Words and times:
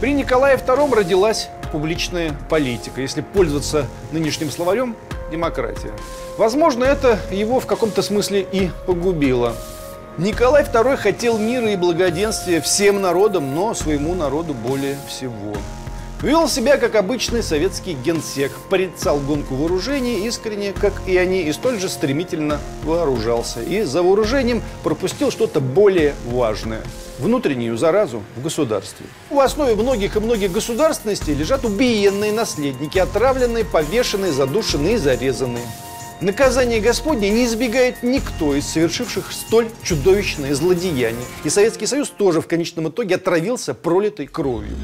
При 0.00 0.12
Николае 0.12 0.56
II 0.56 0.94
родилась 0.94 1.48
публичная 1.72 2.34
политика, 2.48 3.00
если 3.00 3.20
пользоваться 3.20 3.86
нынешним 4.12 4.50
словарем– 4.50 4.96
демократия. 5.30 5.92
Возможно, 6.36 6.84
это 6.84 7.18
его 7.30 7.60
в 7.60 7.66
каком-то 7.66 8.02
смысле 8.02 8.46
и 8.50 8.70
погубило. 8.86 9.54
Николай 10.18 10.64
II 10.64 10.96
хотел 10.96 11.38
мира 11.38 11.70
и 11.70 11.76
благоденствия 11.76 12.60
всем 12.60 13.00
народам, 13.00 13.54
но 13.54 13.74
своему 13.74 14.14
народу 14.14 14.54
более 14.54 14.96
всего. 15.08 15.54
Вел 16.22 16.48
себя 16.48 16.76
как 16.76 16.96
обычный 16.96 17.42
советский 17.42 17.94
генсек, 17.94 18.52
порицал 18.68 19.20
гонку 19.20 19.54
вооружений 19.54 20.26
искренне, 20.26 20.74
как 20.74 20.92
и 21.06 21.16
они, 21.16 21.40
и 21.40 21.52
столь 21.52 21.80
же 21.80 21.88
стремительно 21.88 22.60
вооружался. 22.84 23.62
И 23.62 23.84
за 23.84 24.02
вооружением 24.02 24.62
пропустил 24.84 25.30
что-то 25.30 25.60
более 25.60 26.14
важное– 26.26 26.82
внутреннюю 27.18 27.78
заразу 27.78 28.22
в 28.36 28.42
государстве. 28.42 29.06
В 29.30 29.40
основе 29.40 29.74
многих 29.74 30.16
и 30.16 30.20
многих 30.20 30.52
государственностей 30.52 31.32
лежат 31.32 31.64
убиенные 31.64 32.32
наследники, 32.32 32.98
отравленные, 32.98 33.64
повешенные, 33.64 34.32
задушенные 34.32 34.96
и 34.96 34.98
зарезанные. 34.98 35.64
Наказание 36.20 36.80
Господне 36.80 37.30
не 37.30 37.46
избегает 37.46 38.02
никто 38.02 38.54
из 38.54 38.66
совершивших 38.66 39.32
столь 39.32 39.68
чудовищное 39.82 40.54
злодеяние. 40.54 41.24
И 41.44 41.48
Советский 41.48 41.86
Союз 41.86 42.10
тоже 42.10 42.42
в 42.42 42.46
конечном 42.46 42.90
итоге 42.90 43.14
отравился 43.14 43.72
пролитой 43.72 44.26
кровью. 44.26 44.76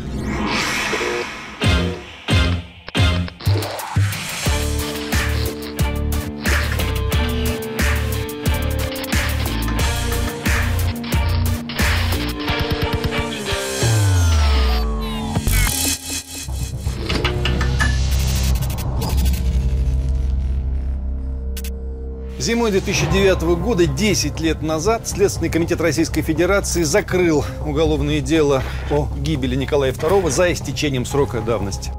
Зимой 22.46 22.70
2009 22.70 23.58
года, 23.58 23.88
10 23.88 24.38
лет 24.38 24.62
назад, 24.62 25.08
Следственный 25.08 25.48
комитет 25.48 25.80
Российской 25.80 26.22
Федерации 26.22 26.84
закрыл 26.84 27.44
уголовное 27.66 28.20
дело 28.20 28.62
о 28.88 29.08
гибели 29.18 29.56
Николая 29.56 29.90
II 29.90 30.30
за 30.30 30.52
истечением 30.52 31.04
срока 31.06 31.40
давности. 31.40 31.90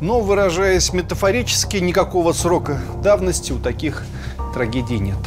Но, 0.00 0.20
выражаясь 0.20 0.92
метафорически, 0.92 1.78
никакого 1.78 2.32
срока 2.32 2.80
давности 3.02 3.50
у 3.50 3.58
таких 3.58 4.04
трагедий 4.54 5.00
нет. 5.00 5.18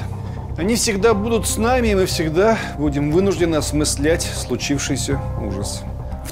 Они 0.57 0.75
всегда 0.77 1.13
будут 1.13 1.45
с 1.45 1.57
нами, 1.57 1.89
и 1.89 1.95
мы 1.95 2.05
всегда 2.05 2.57
будем 2.77 3.11
вынуждены 3.11 3.57
осмыслять 3.57 4.23
случившийся 4.23 5.19
ужас. 5.45 5.83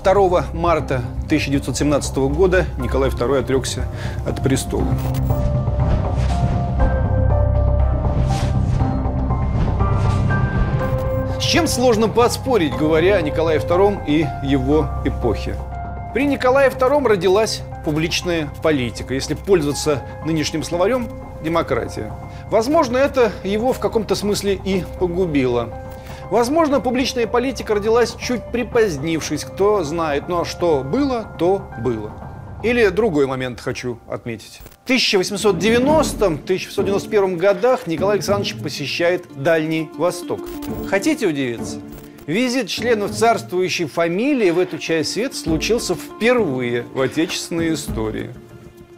2 0.02 0.46
марта 0.54 1.04
1917 1.26 2.16
года 2.16 2.66
Николай 2.78 3.10
II 3.10 3.40
отрекся 3.40 3.86
от 4.26 4.42
престола. 4.42 4.88
Чем 11.56 11.68
сложно 11.68 12.10
поспорить, 12.10 12.76
говоря 12.76 13.16
о 13.16 13.22
Николае 13.22 13.60
II 13.60 14.06
и 14.08 14.28
его 14.46 14.90
эпохе? 15.06 15.56
При 16.14 16.26
Николае 16.26 16.70
II 16.70 17.08
родилась 17.08 17.62
публичная 17.86 18.50
политика, 18.62 19.14
если 19.14 19.36
пользоваться 19.36 20.02
нынешним 20.26 20.64
словарем– 20.64 21.08
демократия. 21.46 22.12
Возможно, 22.50 22.98
это 22.98 23.32
его 23.46 23.72
в 23.72 23.80
каком-то 23.80 24.16
смысле 24.16 24.60
и 24.66 24.84
погубило. 25.00 25.70
Возможно, 26.30 26.82
публичная 26.82 27.26
политика 27.26 27.76
родилась 27.76 28.16
чуть 28.16 28.44
припозднившись, 28.52 29.46
кто 29.46 29.82
знает, 29.86 30.28
но 30.28 30.44
что 30.44 30.84
было, 30.84 31.26
то 31.40 31.70
было. 31.80 32.12
Или 32.64 32.90
другой 32.90 33.28
момент 33.28 33.62
хочу 33.62 33.98
отметить. 34.10 34.60
В 34.86 34.90
1890-1891 34.92 37.36
годах 37.38 37.88
Николай 37.88 38.18
Александрович 38.18 38.56
посещает 38.56 39.26
Дальний 39.36 39.90
Восток. 39.98 40.42
Хотите 40.88 41.26
удивиться? 41.26 41.80
Визит 42.28 42.68
членов 42.68 43.10
царствующей 43.10 43.88
фамилии 43.88 44.52
в 44.52 44.60
эту 44.60 44.78
часть 44.78 45.14
света 45.14 45.36
случился 45.36 45.96
впервые 45.96 46.86
в 46.94 47.02
отечественной 47.02 47.74
истории. 47.74 48.30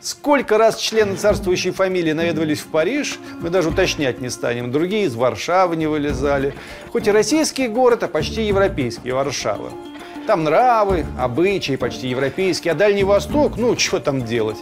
Сколько 0.01 0.57
раз 0.57 0.78
члены 0.78 1.16
царствующей 1.16 1.72
фамилии 1.72 2.12
наведывались 2.12 2.59
в 2.59 2.67
Париж, 2.67 3.17
мы 3.39 3.50
даже 3.50 3.69
уточнять 3.69 4.19
не 4.19 4.29
станем. 4.29 4.73
Другие 4.73 5.06
из 5.06 5.16
Варшавы 5.16 5.78
не 5.78 5.88
вылезали. 5.88 6.53
Хоть 6.91 7.07
и 7.07 7.12
российский 7.12 7.69
город, 7.69 8.03
а 8.03 8.09
почти 8.09 8.45
европейский 8.45 9.13
Варшава. 9.13 9.72
Там 10.28 10.44
нравы, 10.44 11.06
обычаи 11.17 11.78
почти 11.78 12.09
европейские, 12.09 12.73
а 12.73 12.75
Дальний 12.75 13.06
Восток, 13.06 13.56
ну, 13.56 13.79
что 13.79 14.01
там 14.01 14.25
делать? 14.25 14.57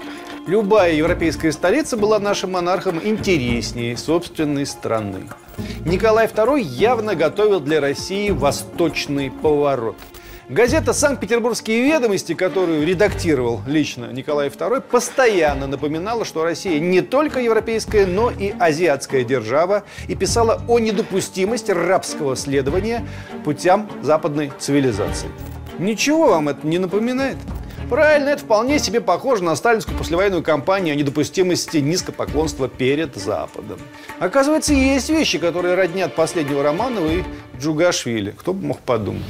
Любая 0.47 0.93
европейская 0.93 1.51
столица 1.51 1.97
была 1.97 2.19
нашим 2.19 2.51
монархам 2.51 3.01
интереснее 3.03 3.97
собственной 3.97 4.67
страны. 4.67 5.27
Николай 5.85 6.27
II 6.27 6.61
явно 6.61 7.15
готовил 7.15 7.59
для 7.59 7.81
России 7.81 8.29
восточный 8.29 9.31
поворот. 9.31 9.95
Газета 10.47 10.93
«Санкт-Петербургские 10.93 11.81
ведомости», 11.85 12.35
которую 12.35 12.85
редактировал 12.85 13.61
лично 13.65 14.11
Николай 14.11 14.49
II, 14.49 14.81
постоянно 14.81 15.65
напоминала, 15.65 16.23
что 16.25 16.43
Россия 16.43 16.79
не 16.79 17.01
только 17.01 17.39
европейская, 17.39 18.05
но 18.05 18.29
и 18.29 18.53
азиатская 18.59 19.23
держава 19.23 19.81
и 20.07 20.13
писала 20.13 20.61
о 20.67 20.77
недопустимости 20.77 21.71
рабского 21.71 22.35
следования 22.35 23.03
путям 23.43 23.89
западной 24.03 24.51
цивилизации. 24.59 25.29
Ничего 25.79 26.27
вам 26.27 26.49
это 26.49 26.67
не 26.67 26.77
напоминает? 26.77 27.37
Правильно, 27.89 28.29
это 28.29 28.43
вполне 28.43 28.79
себе 28.79 28.99
похоже 28.99 29.43
на 29.43 29.55
сталинскую 29.55 29.95
послевоенную 29.97 30.41
кампанию 30.41 30.93
о 30.93 30.95
недопустимости 30.95 31.77
низкопоклонства 31.77 32.67
перед 32.67 33.15
Западом. 33.15 33.79
Оказывается, 34.19 34.73
есть 34.73 35.09
вещи, 35.09 35.37
которые 35.37 35.75
роднят 35.75 36.15
последнего 36.15 36.63
Романова 36.63 37.07
и 37.07 37.23
Джугашвили. 37.59 38.31
Кто 38.31 38.53
бы 38.53 38.65
мог 38.67 38.79
подумать. 38.79 39.23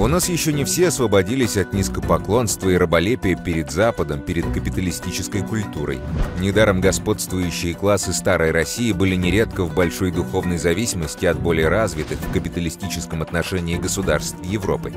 У 0.00 0.06
нас 0.06 0.30
еще 0.30 0.54
не 0.54 0.64
все 0.64 0.88
освободились 0.88 1.58
от 1.58 1.74
низкопоклонства 1.74 2.70
и 2.70 2.76
раболепия 2.78 3.36
перед 3.36 3.70
Западом, 3.70 4.20
перед 4.20 4.46
капиталистической 4.46 5.42
культурой. 5.42 6.00
Недаром 6.40 6.80
господствующие 6.80 7.74
классы 7.74 8.14
старой 8.14 8.50
России 8.50 8.92
были 8.92 9.14
нередко 9.14 9.62
в 9.62 9.74
большой 9.74 10.10
духовной 10.10 10.56
зависимости 10.56 11.26
от 11.26 11.38
более 11.38 11.68
развитых 11.68 12.18
в 12.18 12.32
капиталистическом 12.32 13.20
отношении 13.20 13.76
государств 13.76 14.38
Европы. 14.42 14.90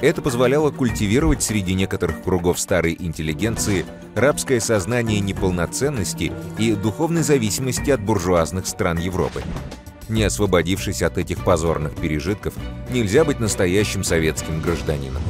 Это 0.00 0.22
позволяло 0.22 0.70
культивировать 0.70 1.42
среди 1.42 1.74
некоторых 1.74 2.22
кругов 2.22 2.60
старой 2.60 2.96
интеллигенции 2.96 3.84
рабское 4.14 4.60
сознание 4.60 5.18
неполноценности 5.18 6.30
и 6.56 6.72
духовной 6.74 7.24
зависимости 7.24 7.90
от 7.90 8.00
буржуазных 8.00 8.68
стран 8.68 8.98
Европы. 8.98 9.42
Не 10.08 10.22
освободившись 10.22 11.02
от 11.02 11.18
этих 11.18 11.44
позорных 11.44 11.94
пережитков, 11.96 12.54
нельзя 12.90 13.24
быть 13.24 13.40
настоящим 13.40 14.04
советским 14.04 14.60
гражданином. 14.60 15.22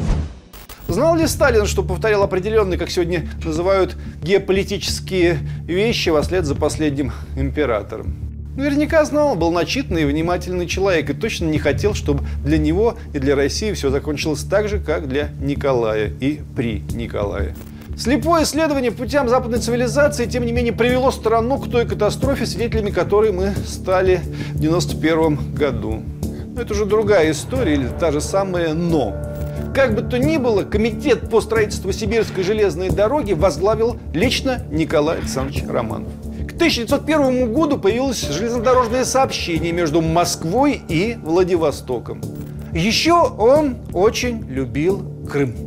Знал 0.89 1.17
ли 1.17 1.27
Сталин, 1.27 1.67
что 1.67 1.83
повторял 1.83 2.23
определенные, 2.23 2.79
как 2.79 2.91
сегодня 2.91 3.29
называют, 3.45 3.97
геополитические 4.23 5.39
вещи 5.65 6.13
вслед 6.21 6.45
за 6.45 6.55
последним 6.55 7.13
императором? 7.37 8.15
Наверняка 8.57 9.05
знал, 9.05 9.35
был 9.35 9.51
начитанный 9.51 10.03
и 10.03 10.07
внимательный 10.07 10.67
человек 10.67 11.11
и 11.11 11.15
точно 11.15 11.47
не 11.47 11.59
хотел, 11.59 11.95
чтобы 11.95 12.25
для 12.43 12.57
него 12.57 12.97
и 13.13 13.19
для 13.19 13.35
России 13.35 13.73
все 13.73 13.91
закончилось 13.91 14.45
так 14.45 14.69
же, 14.69 14.79
как 14.79 15.09
для 15.09 15.31
Николая 15.41 16.11
и 16.21 16.41
при 16.55 16.81
Николае. 16.93 17.55
Слепое 17.99 18.45
исследование 18.45 18.93
путям 18.93 19.27
западной 19.27 19.59
цивилизации, 19.59 20.27
тем 20.27 20.45
не 20.45 20.53
менее, 20.53 20.75
привело 20.75 21.11
страну 21.11 21.59
к 21.59 21.71
той 21.71 21.87
катастрофе, 21.87 22.45
свидетелями 22.45 22.91
которой 22.91 23.33
мы 23.33 23.55
стали 23.67 24.21
в 24.53 24.61
91 24.61 25.55
году. 25.55 26.03
Но 26.55 26.61
это 26.61 26.75
уже 26.75 26.85
другая 26.85 27.31
история 27.31 27.73
или 27.73 27.89
та 27.99 28.13
же 28.13 28.21
самая 28.21 28.75
«но». 28.75 29.15
Как 29.75 29.95
бы 29.95 30.03
то 30.03 30.19
ни 30.19 30.37
было, 30.37 30.63
комитет 30.63 31.31
по 31.31 31.41
строительству 31.41 31.91
Сибирской 31.91 32.45
железной 32.45 32.91
дороги 32.91 33.33
возглавил 33.33 33.97
лично 34.13 34.63
Николай 34.71 35.19
Александрович 35.19 35.65
Романов. 35.67 36.13
К 36.47 36.53
1901 36.53 37.53
году 37.53 37.79
появилось 37.79 38.21
железнодорожное 38.29 39.07
сообщение 39.07 39.73
между 39.73 40.03
Москвой 40.03 40.83
и 40.89 41.17
Владивостоком. 41.23 42.21
Еще 42.75 43.15
он 43.15 43.77
очень 43.95 44.47
любил 44.51 45.03
Крым. 45.31 45.66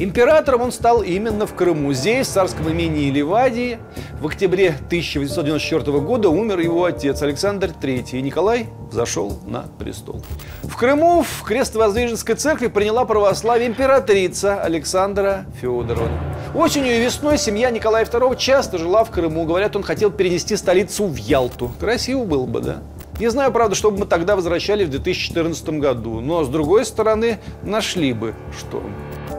Императором 0.00 0.62
он 0.62 0.72
стал 0.72 1.02
именно 1.02 1.46
в 1.46 1.54
Крыму. 1.54 1.92
Здесь, 1.92 2.26
в 2.26 2.30
царском 2.30 2.72
имении 2.72 3.10
Ливадии, 3.10 3.78
в 4.18 4.26
октябре 4.26 4.68
1894 4.86 6.00
года 6.00 6.30
умер 6.30 6.60
его 6.60 6.84
отец 6.84 7.20
Александр 7.20 7.66
III, 7.66 8.12
и 8.12 8.22
Николай 8.22 8.68
зашел 8.90 9.38
на 9.46 9.66
престол. 9.78 10.22
В 10.62 10.74
Крыму 10.78 11.22
в 11.22 11.42
Крестовоздвиженской 11.44 12.34
церкви 12.36 12.68
приняла 12.68 13.04
православие 13.04 13.68
императрица 13.68 14.62
Александра 14.62 15.44
Федоровна. 15.60 16.18
Осенью 16.54 16.96
и 16.96 17.04
весной 17.04 17.36
семья 17.36 17.70
Николая 17.70 18.06
II 18.06 18.38
часто 18.38 18.78
жила 18.78 19.04
в 19.04 19.10
Крыму. 19.10 19.44
Говорят, 19.44 19.76
он 19.76 19.82
хотел 19.82 20.10
перенести 20.10 20.56
столицу 20.56 21.08
в 21.08 21.16
Ялту. 21.16 21.72
Красиво 21.78 22.24
было 22.24 22.46
бы, 22.46 22.62
да? 22.62 22.78
Не 23.18 23.30
знаю, 23.30 23.52
правда, 23.52 23.74
что 23.74 23.90
бы 23.90 23.98
мы 23.98 24.06
тогда 24.06 24.34
возвращали 24.34 24.86
в 24.86 24.88
2014 24.88 25.68
году, 25.78 26.20
но, 26.20 26.42
с 26.42 26.48
другой 26.48 26.86
стороны, 26.86 27.38
нашли 27.62 28.14
бы 28.14 28.34
что. 28.58 28.82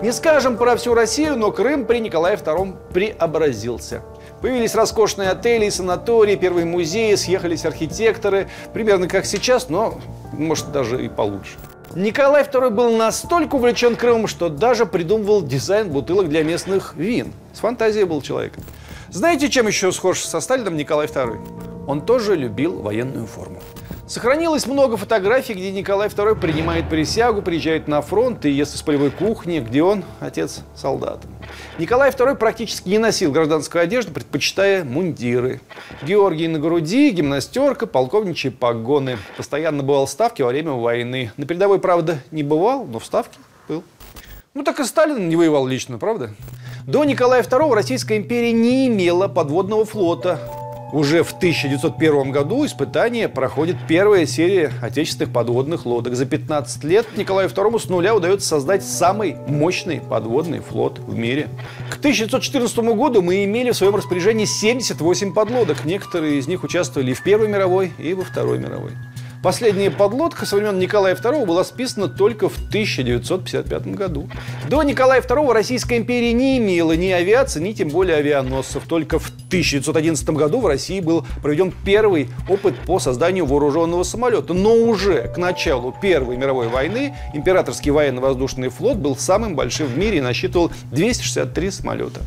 Не 0.01 0.12
скажем 0.12 0.57
про 0.57 0.75
всю 0.77 0.95
Россию, 0.95 1.38
но 1.38 1.51
Крым 1.51 1.86
при 1.86 2.00
Николае 2.00 2.36
II 2.36 2.75
преобразился. 2.92 4.01
Появились 4.42 4.74
роскошные 4.74 5.30
отели 5.30 5.68
и 5.68 5.69
санатории, 5.69 6.36
первые 6.36 6.65
музеи, 6.65 7.13
съехались 7.13 7.65
архитекторы. 7.65 8.50
Примерно 8.74 9.07
как 9.07 9.27
сейчас, 9.27 9.69
но 9.69 10.00
может 10.33 10.71
даже 10.71 11.06
и 11.06 11.07
получше. 11.07 11.51
Николай 11.94 12.42
II 12.42 12.71
был 12.71 12.98
настолько 12.98 13.56
увлечен 13.56 13.95
Крымом, 13.95 14.25
что 14.25 14.50
даже 14.50 14.88
придумывал 14.88 15.44
дизайн 15.44 15.92
бутылок 15.92 16.30
для 16.30 16.44
местных 16.44 16.95
вин. 16.95 17.31
С 17.53 17.59
фантазией 17.59 18.06
был 18.06 18.24
человеком. 18.24 18.63
Знаете, 19.12 19.50
чем 19.50 19.68
еще 19.68 19.92
схож 19.92 20.21
со 20.21 20.39
Сталином 20.39 20.77
Николай 20.77 21.06
II? 21.06 21.86
Он 21.86 22.01
тоже 22.01 22.36
любил 22.36 22.81
военную 22.81 23.27
форму. 23.27 23.59
Сохранилось 24.12 24.68
много 24.68 24.98
фотографий, 24.98 25.54
где 25.54 25.72
Николай 25.72 26.10
II 26.10 26.36
принимает 26.36 26.90
присягу, 26.90 27.42
приезжает 27.42 27.88
на 27.88 28.02
фронт 28.02 28.46
и 28.46 28.52
ест 28.52 28.75
из 28.75 28.81
полевой 28.81 29.10
кухни, 29.10 29.60
где 29.60 29.84
он 29.84 30.04
отец 30.19 30.63
солдата. 30.75 31.25
Николай 31.80 32.12
II 32.12 32.36
практически 32.36 32.90
не 32.90 32.98
носил 32.98 33.31
гражданскую 33.31 33.81
одежду, 33.81 34.12
предпочитая 34.12 34.84
мундиры. 34.84 35.62
Георгий 36.04 36.50
на 36.50 36.60
груди, 36.60 37.12
гимнастерка, 37.12 37.88
полковничьи 37.88 38.52
погоны. 38.52 39.18
Постоянно 39.38 39.81
бывал 39.81 40.08
в 40.08 40.10
Ставке 40.10 40.44
во 40.44 40.50
время 40.50 40.74
войны. 40.74 41.31
На 41.38 41.46
передовой, 41.46 41.80
правда, 41.80 42.19
не 42.31 42.44
бывал, 42.44 42.84
но 42.84 43.00
в 43.00 43.06
Ставке 43.06 43.40
был. 43.69 43.81
Ну 44.54 44.63
так 44.63 44.81
и 44.81 44.84
Сталин 44.84 45.30
не 45.30 45.38
воевал 45.38 45.66
лично, 45.66 45.98
правда? 45.98 46.31
До 46.86 47.06
Николая 47.06 47.44
II 47.44 47.74
Российская 47.74 48.18
империя 48.18 48.52
не 48.52 48.90
имела 48.90 49.30
подводного 49.30 49.86
флота. 49.86 50.61
Уже 50.92 51.24
в 51.24 51.32
1901 51.32 52.32
году 52.32 52.66
испытания 52.66 53.30
проходит 53.30 53.78
первая 53.88 54.26
серия 54.26 54.74
отечественных 54.82 55.32
подводных 55.32 55.86
лодок. 55.86 56.16
За 56.16 56.26
15 56.26 56.84
лет 56.84 57.06
Николаю 57.16 57.50
II 57.50 57.80
с 57.80 57.88
нуля 57.88 58.14
удается 58.14 58.48
создать 58.48 58.84
самый 58.84 59.38
мощный 59.48 60.02
подводный 60.02 60.60
флот 60.60 61.00
в 61.00 61.16
мире. 61.16 61.48
К 61.90 61.98
1914 61.98 62.78
году 62.80 63.22
мы 63.22 63.46
имели 63.46 63.72
в 63.72 63.76
своем 63.76 63.96
распоряжении 63.96 64.44
78 64.44 65.34
подлодок. 65.34 65.86
Некоторые 65.86 66.40
из 66.40 66.48
них 66.48 66.64
участвовали 66.64 67.12
и 67.12 67.14
в 67.14 67.24
Первой 67.24 67.48
мировой, 67.48 67.94
и 67.98 68.14
во 68.14 68.24
Второй 68.26 68.60
мировой. 68.60 68.92
Последняя 69.42 69.90
подлодка 69.90 70.46
со 70.46 70.56
времен 70.56 70.78
Николая 70.78 71.16
II 71.16 71.48
была 71.48 71.64
списана 71.64 72.08
только 72.08 72.48
в 72.48 72.58
1955 72.58 73.88
году. 73.88 74.30
До 74.70 74.84
Николая 74.84 75.20
II 75.20 75.52
Российская 75.52 75.98
империя 75.98 76.32
не 76.32 76.60
имела 76.60 76.96
ни 76.96 77.10
авиации, 77.10 77.60
ни 77.60 77.74
тем 77.74 77.90
более 77.90 78.18
авианосцев. 78.18 78.84
Только 78.88 79.18
в 79.18 79.30
1911 79.48 80.30
году 80.30 80.62
в 80.62 80.68
России 80.68 81.00
был 81.00 81.26
проведен 81.42 81.74
первый 81.84 82.30
опыт 82.48 82.76
по 82.86 83.00
созданию 83.00 83.48
вооруженного 83.48 84.04
самолета. 84.04 84.54
Но 84.54 84.76
уже 84.76 85.28
к 85.34 85.38
началу 85.38 85.96
Первой 86.00 86.38
мировой 86.38 86.68
войны 86.68 87.16
императорский 87.34 87.90
военно-воздушный 87.90 88.70
флот 88.70 88.98
был 88.98 89.18
самым 89.18 89.56
большим 89.56 89.88
в 89.88 89.98
мире 89.98 90.20
и 90.20 90.22
насчитывал 90.22 90.72
263 90.92 91.72
самолета. 91.72 92.22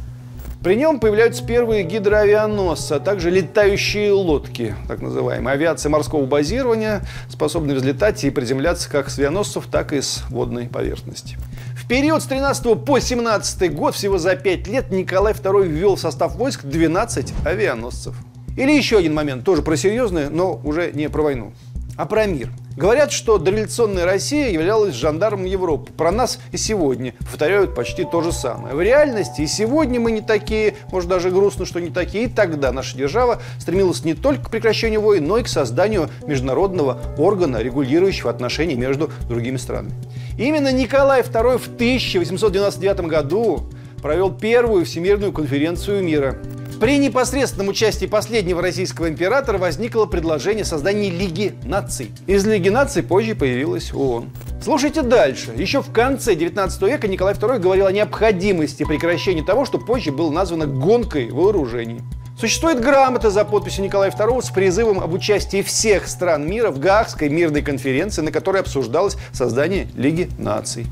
При 0.64 0.76
нем 0.76 0.98
появляются 0.98 1.44
первые 1.44 1.82
гидроавианосцы, 1.82 2.94
а 2.94 2.98
также 2.98 3.28
летающие 3.28 4.10
лодки, 4.12 4.74
так 4.88 5.02
называемые. 5.02 5.52
Авиация 5.52 5.90
морского 5.90 6.24
базирования, 6.24 7.02
способная 7.28 7.74
взлетать 7.76 8.24
и 8.24 8.30
приземляться 8.30 8.88
как 8.88 9.10
с 9.10 9.18
авианосцев, 9.18 9.66
так 9.70 9.92
и 9.92 10.00
с 10.00 10.24
водной 10.30 10.68
поверхности. 10.68 11.36
В 11.76 11.86
период 11.86 12.22
с 12.22 12.26
13 12.26 12.82
по 12.82 12.98
17 12.98 13.74
год, 13.74 13.94
всего 13.94 14.16
за 14.16 14.36
5 14.36 14.66
лет, 14.68 14.90
Николай 14.90 15.34
II 15.34 15.66
ввел 15.66 15.96
в 15.96 16.00
состав 16.00 16.36
войск 16.36 16.64
12 16.64 17.34
авианосцев. 17.44 18.16
Или 18.56 18.72
еще 18.72 18.96
один 18.96 19.12
момент, 19.12 19.44
тоже 19.44 19.60
про 19.60 19.76
серьезное, 19.76 20.30
но 20.30 20.58
уже 20.64 20.92
не 20.92 21.10
про 21.10 21.24
войну, 21.24 21.52
а 21.96 22.06
про 22.06 22.26
мир– 22.26 22.50
Говорят, 22.76 23.12
что 23.12 23.38
дореволюционная 23.38 24.04
Россия 24.04 24.50
являлась 24.50 24.96
жандармом 24.96 25.44
Европы. 25.44 25.92
Про 25.92 26.10
нас 26.10 26.40
и 26.50 26.56
сегодня 26.56 27.14
повторяют 27.20 27.72
почти 27.74 28.04
то 28.04 28.20
же 28.20 28.32
самое. 28.32 28.74
В 28.74 28.80
реальности 28.80 29.42
и 29.42 29.46
сегодня 29.46 30.00
мы 30.00 30.10
не 30.10 30.20
такие, 30.20 30.74
может 30.90 31.08
даже 31.08 31.30
грустно, 31.30 31.66
что 31.66 31.80
не 31.80 31.90
такие. 31.90 32.24
И 32.24 32.28
тогда 32.28 32.72
наша 32.72 32.96
держава 32.96 33.40
стремилась 33.60 34.04
не 34.04 34.14
только 34.14 34.46
к 34.46 34.50
прекращению 34.50 35.02
войн, 35.02 35.24
но 35.24 35.38
и 35.38 35.44
к 35.44 35.48
созданию 35.48 36.10
международного 36.26 36.98
органа, 37.16 37.58
регулирующего 37.58 38.28
отношения 38.28 38.74
между 38.74 39.10
другими 39.28 39.56
странами. 39.56 39.94
Именно 40.36 40.72
Николай 40.72 41.22
II 41.22 41.58
в 41.58 41.68
1899 41.76 43.00
году 43.02 43.70
провел 44.02 44.32
первую 44.32 44.84
Всемирную 44.84 45.32
конференцию 45.32 46.02
мира– 46.02 46.38
при 46.74 46.98
непосредственном 46.98 47.68
участии 47.68 48.06
последнего 48.06 48.60
российского 48.60 49.08
императора 49.08 49.58
возникло 49.58 50.06
предложение 50.06 50.64
создания 50.64 51.10
Лиги 51.10 51.54
наций. 51.64 52.10
Из 52.26 52.46
Лиги 52.46 52.68
наций 52.68 53.02
позже 53.02 53.34
появилась 53.34 53.92
ООН. 53.92 54.30
Слушайте 54.62 55.02
дальше. 55.02 55.52
Еще 55.56 55.82
в 55.82 55.92
конце 55.92 56.34
19 56.34 56.82
века 56.82 57.06
Николай 57.08 57.34
II 57.34 57.58
говорил 57.58 57.86
о 57.86 57.92
необходимости 57.92 58.84
прекращения 58.84 59.42
того, 59.42 59.64
что 59.64 59.78
позже 59.78 60.10
было 60.10 60.30
названо 60.30 60.66
гонкой 60.66 61.30
вооружений. 61.30 62.00
Существует 62.38 62.80
грамота 62.80 63.30
за 63.30 63.44
подписью 63.44 63.84
Николая 63.84 64.10
II 64.10 64.42
с 64.42 64.50
призывом 64.50 65.00
об 65.00 65.12
участии 65.12 65.62
всех 65.62 66.08
стран 66.08 66.48
мира 66.48 66.70
в 66.70 66.80
Гаагской 66.80 67.28
мирной 67.28 67.62
конференции, 67.62 68.22
на 68.22 68.32
которой 68.32 68.60
обсуждалось 68.60 69.16
создание 69.32 69.86
Лиги 69.94 70.28
наций. 70.36 70.86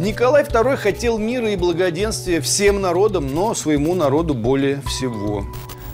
Николай 0.00 0.44
II 0.44 0.78
хотел 0.78 1.18
мира 1.18 1.50
и 1.50 1.56
благоденствия 1.56 2.40
всем 2.40 2.80
народам, 2.80 3.34
но 3.34 3.52
своему 3.52 3.94
народу 3.94 4.32
более 4.32 4.80
всего. 4.86 5.44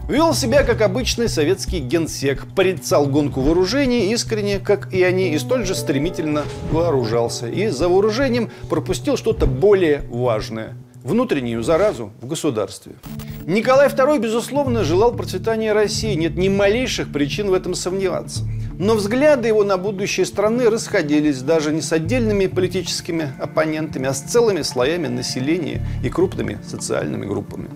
Вел 0.09 0.33
себя 0.33 0.63
как 0.63 0.81
обычный 0.81 1.29
советский 1.29 1.81
генсек, 1.81 2.47
порицал 2.55 3.07
гонку 3.07 3.41
вооружений 3.41 4.13
искренне, 4.13 4.61
как 4.61 4.95
и 4.95 5.03
они, 5.03 5.33
и 5.33 5.39
столь 5.41 5.67
же 5.67 5.75
стремительно 5.75 6.45
вооружался. 6.71 7.49
И 7.49 7.67
за 7.67 7.89
вооружением 7.89 8.53
пропустил 8.71 9.17
что-то 9.17 9.47
более 9.47 10.05
важное– 10.09 10.75
внутреннюю 11.03 11.65
заразу 11.65 12.13
в 12.21 12.29
государстве. 12.29 12.93
Николай 13.45 13.89
II, 13.89 14.21
безусловно, 14.21 14.85
желал 14.85 15.15
процветания 15.15 15.73
России. 15.73 16.15
Нет 16.15 16.37
ни 16.37 16.49
малейших 16.49 17.13
причин 17.13 17.49
в 17.49 17.55
этом 17.55 17.75
сомневаться. 17.75 18.45
Но 18.79 18.95
взгляды 18.95 19.49
его 19.49 19.65
на 19.65 19.79
будущее 19.79 20.27
страны 20.27 20.69
расходились 20.69 21.41
даже 21.41 21.73
не 21.73 21.81
с 21.81 21.93
отдельными 21.93 22.47
политическими 22.47 23.33
оппонентами, 23.41 24.07
а 24.07 24.13
с 24.13 24.21
целыми 24.21 24.61
слоями 24.63 25.07
населения 25.07 25.87
и 26.05 26.11
крупными 26.11 26.59
социальными 26.67 27.25
группами. 27.25 27.71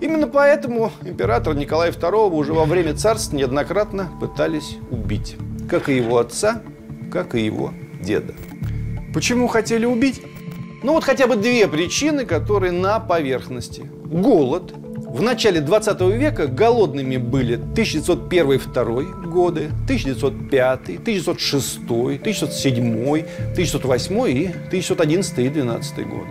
Именно 0.00 0.28
поэтому 0.28 0.92
император 1.02 1.54
Николай 1.54 1.90
II 1.90 2.30
уже 2.30 2.54
во 2.54 2.64
время 2.64 2.94
царства 2.94 3.36
неоднократно 3.36 4.10
пытались 4.18 4.78
убить. 4.90 5.36
Как 5.68 5.90
и 5.90 5.96
его 5.96 6.18
отца, 6.18 6.62
как 7.12 7.34
и 7.34 7.44
его 7.44 7.72
деда. 8.00 8.34
Почему 9.12 9.48
хотели 9.48 9.84
убить? 9.84 10.22
Ну 10.82 10.92
вот 10.92 11.04
хотя 11.04 11.26
бы 11.26 11.36
две 11.36 11.68
причины, 11.68 12.24
которые 12.24 12.72
на 12.72 12.98
поверхности. 12.98 13.90
Голод– 14.04 14.72
в 15.16 15.22
начале 15.22 15.62
20 15.62 16.00
века 16.12 16.46
голодными 16.46 17.16
были 17.16 17.56
1901-2 17.56 19.26
годы, 19.26 19.70
1905, 19.84 20.80
1906, 21.00 21.78
1907, 21.86 23.24
1908 23.52 24.28
и 24.28 24.46
1911 24.48 25.38
и 25.38 25.48
12 25.48 26.06
годы. 26.06 26.28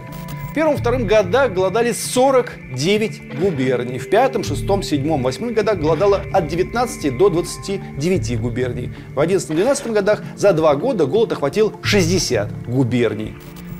В 0.51 0.53
первом-втором 0.53 1.07
годах 1.07 1.53
голодали 1.53 1.93
49 1.93 3.39
губерний. 3.39 3.97
В 3.97 4.07
пятом, 4.09 4.43
шестом, 4.43 4.83
седьмом, 4.83 5.23
восьмом 5.23 5.53
годах 5.53 5.79
голодало 5.79 6.21
от 6.31 6.47
19 6.47 7.17
до 7.17 7.29
29 7.29 8.39
губерний. 8.39 8.91
В 9.15 9.19
11-12 9.19 9.93
годах 9.93 10.21
за 10.37 10.53
два 10.53 10.75
года 10.75 11.07
голод 11.07 11.31
охватил 11.31 11.73
60 11.81 12.67
губерний. 12.67 13.33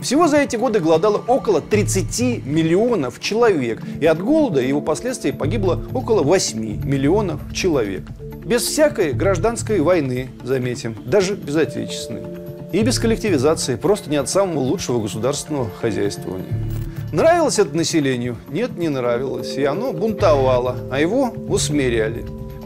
Всего 0.06 0.28
за 0.28 0.38
эти 0.38 0.56
годы 0.56 0.82
голодало 0.82 1.20
около 1.26 1.62
30 1.62 2.46
миллионов 2.46 3.20
человек. 3.20 3.82
И 4.00 4.06
от 4.06 4.22
голода 4.22 4.62
и 4.62 4.68
его 4.68 4.80
последствий 4.80 5.32
погибло 5.32 5.82
около 5.96 6.22
8 6.22 6.86
миллионов 6.86 7.42
человек. 7.56 8.04
Без 8.46 8.62
всякой 8.62 9.14
гражданской 9.14 9.82
войны, 9.82 10.30
заметим, 10.44 10.96
даже 11.08 11.34
без 11.34 11.56
отечественной. 11.56 12.22
И 12.72 12.84
без 12.84 13.00
коллективизации, 13.00 13.78
просто 13.78 14.12
не 14.12 14.18
от 14.18 14.30
самого 14.30 14.60
лучшего 14.60 15.02
государственного 15.02 15.72
хозяйствования. 15.82 16.54
Нравилось 17.12 17.58
это 17.58 17.76
населению? 17.76 18.38
Нет, 18.50 18.78
не 18.78 18.90
нравилось. 18.90 19.58
И 19.58 19.64
оно 19.64 19.92
бунтовало, 19.92 20.76
а 20.92 21.00
его 21.00 21.34
усмиряли. 21.50 22.24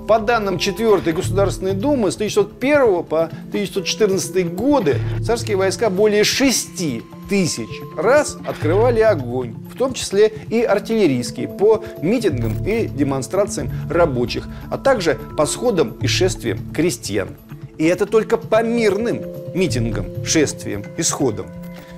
По 0.09 0.19
данным 0.19 0.57
4 0.57 1.13
Государственной 1.13 1.73
Думы, 1.73 2.11
с 2.11 2.15
1901 2.15 3.05
по 3.05 3.25
1914 3.25 4.53
годы 4.53 4.97
царские 5.23 5.55
войска 5.55 5.89
более 5.89 6.25
6 6.25 7.03
тысяч 7.29 7.69
раз 7.95 8.37
открывали 8.45 8.99
огонь, 8.99 9.55
в 9.71 9.77
том 9.77 9.93
числе 9.93 10.33
и 10.49 10.61
артиллерийские, 10.63 11.47
по 11.47 11.83
митингам 12.01 12.65
и 12.65 12.87
демонстрациям 12.87 13.69
рабочих, 13.89 14.47
а 14.71 14.77
также 14.77 15.17
по 15.37 15.45
сходам 15.45 15.91
и 16.01 16.07
шествиям 16.07 16.59
крестьян. 16.73 17.29
И 17.77 17.85
это 17.85 18.05
только 18.05 18.37
по 18.37 18.61
мирным 18.63 19.21
митингам, 19.53 20.25
шествиям 20.25 20.83
и 20.97 21.03
сходам. 21.03 21.45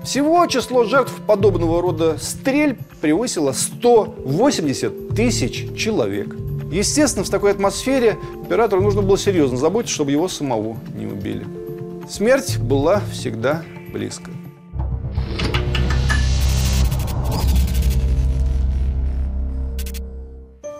Всего 0.03 0.45
число 0.47 0.83
жертв 0.83 1.13
подобного 1.25 1.81
рода 1.81 2.17
стрель 2.19 2.77
превысило 3.01 3.51
180 3.51 5.15
тысяч 5.15 5.67
человек. 5.77 6.35
Естественно, 6.71 7.23
в 7.23 7.29
такой 7.29 7.51
атмосфере 7.51 8.17
императору 8.35 8.81
нужно 8.81 9.01
было 9.01 9.17
серьезно 9.17 9.57
заботиться, 9.57 9.95
чтобы 9.95 10.11
его 10.11 10.27
самого 10.27 10.77
не 10.95 11.05
убили. 11.05 11.45
Смерть 12.09 12.57
была 12.59 13.01
всегда 13.11 13.63
близко. 13.93 14.31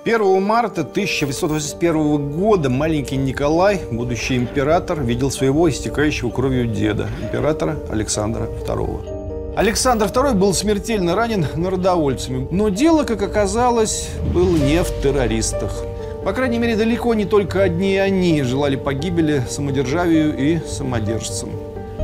1 0.04 0.42
марта 0.42 0.82
1881 0.82 2.32
года 2.32 2.72
маленький 2.72 3.18
Николай, 3.18 3.82
будущий 3.92 4.36
император, 4.36 5.00
видел 5.04 5.30
своего 5.30 5.70
истекающего 5.70 6.32
кровью 6.32 6.66
деда, 6.66 7.08
императора 7.22 7.78
Александра 7.88 8.48
II. 8.66 9.54
Александр 9.56 10.08
II 10.08 10.34
был 10.34 10.56
смертельно 10.56 11.14
ранен 11.14 11.46
народовольцами, 11.56 12.48
но 12.50 12.70
дело, 12.70 13.04
как 13.04 13.22
оказалось, 13.22 14.10
было 14.34 14.58
не 14.58 14.82
в 14.82 14.90
террористах. 15.04 15.84
По 16.26 16.34
крайней 16.34 16.58
мере, 16.58 16.76
далеко 16.76 17.14
не 17.14 17.26
только 17.26 17.62
одни 17.62 17.96
они 17.98 18.42
желали 18.42 18.78
погибели 18.78 19.44
самодержавию 19.48 20.36
и 20.36 20.68
самодержцам. 20.68 21.52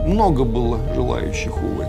Много 0.05 0.43
было 0.43 0.77
желающих, 0.93 1.57
увы. 1.57 1.87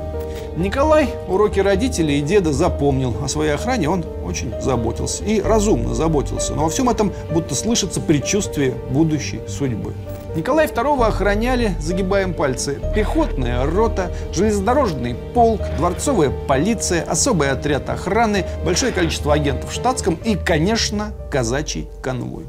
Николай 0.58 1.14
уроки 1.28 1.60
родителей 1.60 2.18
и 2.18 2.20
деда 2.20 2.52
запомнил. 2.52 3.14
О 3.22 3.28
своей 3.28 3.52
охране 3.52 3.88
он 3.88 4.04
очень 4.24 4.52
заботился. 4.60 5.22
И 5.22 5.40
разумно 5.40 5.94
заботился. 5.94 6.52
Но 6.52 6.64
во 6.64 6.68
всем 6.68 6.90
этом 6.90 7.12
будто 7.30 7.54
слышится 7.54 8.00
предчувствие 8.00 8.74
будущей 8.90 9.40
судьбы. 9.46 9.94
Николай 10.34 10.66
II 10.66 11.06
охраняли, 11.06 11.76
загибаем 11.78 12.34
пальцы, 12.34 12.80
пехотная 12.92 13.64
рота, 13.66 14.10
железнодорожный 14.32 15.14
полк, 15.32 15.60
дворцовая 15.76 16.30
полиция, 16.48 17.04
особый 17.04 17.52
отряд 17.52 17.88
охраны, 17.88 18.44
большое 18.64 18.90
количество 18.90 19.34
агентов 19.34 19.70
в 19.70 19.72
штатском 19.72 20.18
и, 20.24 20.34
конечно, 20.34 21.12
казачий 21.30 21.88
конвой. 22.02 22.46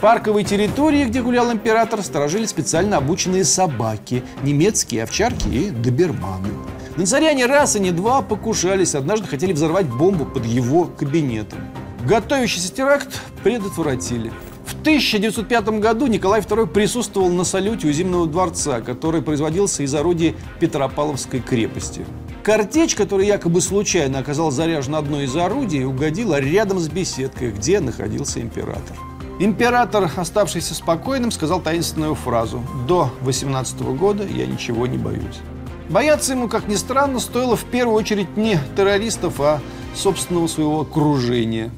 Парковой 0.00 0.44
территории, 0.44 1.04
где 1.04 1.22
гулял 1.22 1.52
император, 1.52 2.02
сторожили 2.02 2.46
специально 2.46 2.96
обученные 2.96 3.44
собаки, 3.44 4.24
немецкие 4.42 5.04
овчарки 5.04 5.48
и 5.48 5.70
доберманы. 5.70 6.48
На 6.96 7.06
царя 7.06 7.32
не 7.34 7.46
раз 7.46 7.76
и 7.76 7.80
не 7.80 7.92
два 7.92 8.22
покушались, 8.22 8.94
однажды 8.94 9.28
хотели 9.28 9.52
взорвать 9.52 9.86
бомбу 9.86 10.24
под 10.24 10.44
его 10.44 10.84
кабинетом. 10.84 11.60
Готовящийся 12.06 12.72
теракт 12.72 13.20
предотвратили. 13.42 14.32
В 14.64 14.80
1905 14.80 15.80
году 15.80 16.06
Николай 16.06 16.40
II 16.40 16.66
присутствовал 16.66 17.28
на 17.28 17.44
салюте 17.44 17.88
у 17.88 17.92
Зимнего 17.92 18.26
дворца, 18.26 18.80
который 18.80 19.20
производился 19.20 19.82
из 19.82 19.94
орудий 19.94 20.34
Петропавловской 20.60 21.40
крепости. 21.40 22.06
Картечь, 22.42 22.94
которая 22.94 23.26
якобы 23.26 23.60
случайно 23.60 24.20
оказалась 24.20 24.54
заряжена 24.54 24.98
одной 24.98 25.24
из 25.24 25.36
орудий, 25.36 25.84
угодила 25.84 26.40
рядом 26.40 26.78
с 26.78 26.88
беседкой, 26.88 27.50
где 27.50 27.80
находился 27.80 28.40
император. 28.40 28.96
Император, 29.42 30.10
оставшийся 30.16 30.74
спокойным, 30.74 31.30
сказал 31.30 31.62
таинственную 31.62 32.14
фразу 32.14 32.62
«До 32.86 33.10
18 33.22 33.80
года 33.96 34.22
я 34.22 34.44
ничего 34.44 34.86
не 34.86 34.98
боюсь». 34.98 35.40
Бояться 35.88 36.34
ему, 36.34 36.46
как 36.46 36.68
ни 36.68 36.74
странно, 36.74 37.20
стоило 37.20 37.56
в 37.56 37.64
первую 37.64 37.96
очередь 37.96 38.36
не 38.36 38.60
террористов, 38.76 39.40
а 39.40 39.62
собственного 39.94 40.46
своего 40.46 40.82
окружения. 40.82 41.70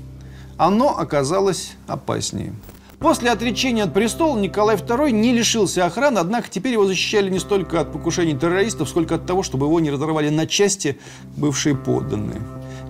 Оно 0.57 0.99
оказалось 0.99 1.75
опаснее. 1.87 2.52
После 2.99 3.31
отречения 3.31 3.85
от 3.85 3.95
престола 3.95 4.37
Николай 4.37 4.75
II 4.75 5.12
не 5.12 5.33
лишился 5.33 5.87
охраны, 5.87 6.19
однако 6.19 6.50
теперь 6.50 6.73
его 6.73 6.85
защищали 6.85 7.31
не 7.31 7.38
столько 7.38 7.81
от 7.81 7.92
покушений 7.92 8.37
террористов, 8.37 8.88
сколько 8.88 9.14
от 9.14 9.25
того, 9.25 9.45
чтобы 9.45 9.66
его 9.66 9.78
не 9.78 9.92
разорвали 9.92 10.31
на 10.31 10.49
части 10.49 10.99
бывшие 11.37 11.76
подданные. 11.76 12.42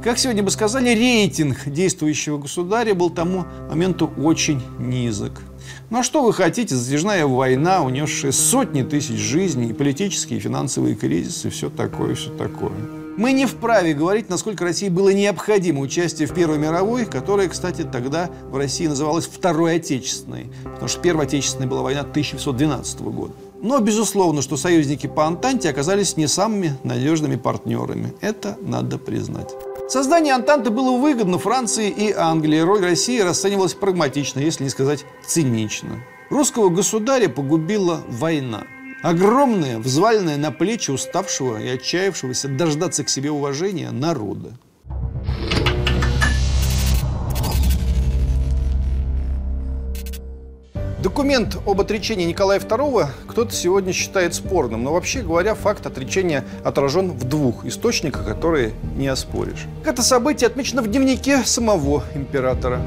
Как 0.02 0.18
сегодня 0.18 0.42
бы 0.42 0.50
сказали, 0.50 0.88
рейтинг 0.88 1.58
действующего 1.66 2.36
государя 2.36 2.92
был 2.92 3.08
тому 3.08 3.44
моменту 3.70 4.10
очень 4.18 4.60
низок. 4.80 5.42
Ну 5.90 6.00
а 6.00 6.02
что 6.02 6.24
вы 6.24 6.32
хотите, 6.32 6.74
затяжная 6.74 7.24
война, 7.24 7.84
унесшая 7.84 8.32
сотни 8.32 8.82
тысяч 8.82 9.20
жизней, 9.20 9.70
и 9.70 9.72
политические, 9.72 10.40
и 10.40 10.42
финансовые 10.42 10.96
кризисы, 10.96 11.50
все 11.50 11.70
такое, 11.70 12.16
все 12.16 12.30
такое. 12.30 12.72
Мы 13.16 13.32
не 13.32 13.46
вправе 13.46 13.94
говорить, 13.94 14.28
насколько 14.28 14.64
России 14.64 14.88
было 14.88 15.10
необходимо 15.10 15.80
участие 15.80 16.26
в 16.26 16.34
Первой 16.34 16.58
мировой, 16.58 17.04
которая, 17.04 17.48
кстати, 17.48 17.82
тогда 17.82 18.28
в 18.50 18.56
России 18.56 18.88
называлась 18.88 19.26
Второй 19.26 19.76
Отечественной, 19.76 20.46
потому 20.64 20.88
что 20.88 21.00
Первая 21.00 21.28
Отечественная 21.28 21.68
была 21.68 21.82
война 21.82 22.00
1912 22.00 23.00
года. 23.02 23.34
Но, 23.62 23.78
безусловно, 23.78 24.42
что 24.42 24.56
союзники 24.56 25.06
по 25.06 25.26
Антанте 25.26 25.70
оказались 25.70 26.16
не 26.16 26.26
самыми 26.26 26.76
надежными 26.82 27.36
партнерами. 27.36 28.12
Это 28.20 28.56
надо 28.60 28.98
признать. 28.98 29.54
Создание 29.92 30.32
Антанты 30.32 30.70
было 30.70 30.96
выгодно 30.96 31.38
Франции 31.38 31.90
и 31.90 32.14
Англии. 32.14 32.60
Роль 32.60 32.80
России 32.80 33.20
расценивалась 33.20 33.74
прагматично, 33.74 34.40
если 34.40 34.64
не 34.64 34.70
сказать 34.70 35.04
цинично. 35.22 36.02
Русского 36.30 36.70
государя 36.70 37.28
погубила 37.28 38.00
война. 38.08 38.64
Огромная, 39.02 39.78
взваленная 39.78 40.38
на 40.38 40.50
плечи 40.50 40.90
уставшего 40.90 41.60
и 41.60 41.68
отчаявшегося 41.68 42.48
дождаться 42.48 43.04
к 43.04 43.10
себе 43.10 43.30
уважения 43.30 43.90
народа. 43.90 44.52
Документ 51.02 51.58
об 51.66 51.80
отречении 51.80 52.24
Николая 52.24 52.60
II 52.60 53.08
кто-то 53.26 53.52
сегодня 53.52 53.92
считает 53.92 54.34
спорным, 54.34 54.84
но 54.84 54.92
вообще 54.92 55.22
говоря, 55.22 55.56
факт 55.56 55.84
отречения 55.84 56.44
отражен 56.62 57.10
в 57.10 57.24
двух 57.24 57.66
источниках, 57.66 58.24
которые 58.24 58.72
не 58.94 59.08
оспоришь. 59.08 59.66
Это 59.84 60.00
событие 60.04 60.46
отмечено 60.46 60.80
в 60.80 60.86
дневнике 60.86 61.42
самого 61.42 62.04
императора. 62.14 62.80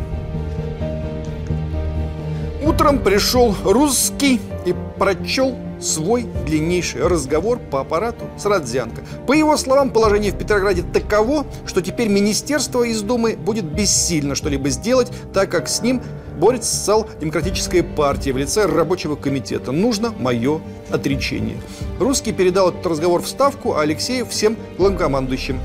Утром 2.66 3.00
пришел 3.00 3.54
русский 3.66 4.40
и 4.66 4.74
прочел 4.98 5.54
свой 5.86 6.26
длиннейший 6.46 7.08
разговор 7.08 7.60
по 7.60 7.82
аппарату 7.82 8.26
с 8.38 8.46
Родзянко. 8.46 9.04
По 9.28 9.34
его 9.34 9.56
словам, 9.58 9.92
положение 9.92 10.32
в 10.32 10.38
Петрограде 10.38 10.84
таково, 10.84 11.46
что 11.66 11.82
теперь 11.82 12.08
министерство 12.08 12.84
из 12.84 13.02
Думы 13.02 13.36
будет 13.36 13.66
бессильно 13.66 14.36
что-либо 14.36 14.70
сделать, 14.70 15.12
так 15.34 15.50
как 15.50 15.70
с 15.70 15.82
ним 15.82 16.02
борется 16.40 16.76
социал-демократическая 16.76 17.84
партия 17.84 18.34
в 18.34 18.38
лице 18.38 18.66
рабочего 18.66 19.16
комитета. 19.16 19.72
Нужно 19.72 20.14
мое 20.20 20.62
отречение. 20.90 21.58
Русский 22.00 22.34
передал 22.34 22.70
этот 22.70 22.86
разговор 22.86 23.22
в 23.22 23.28
Ставку, 23.28 23.74
а 23.74 23.82
Алексеев 23.82 24.30
всем 24.30 24.58
главнокомандующим. 24.78 25.60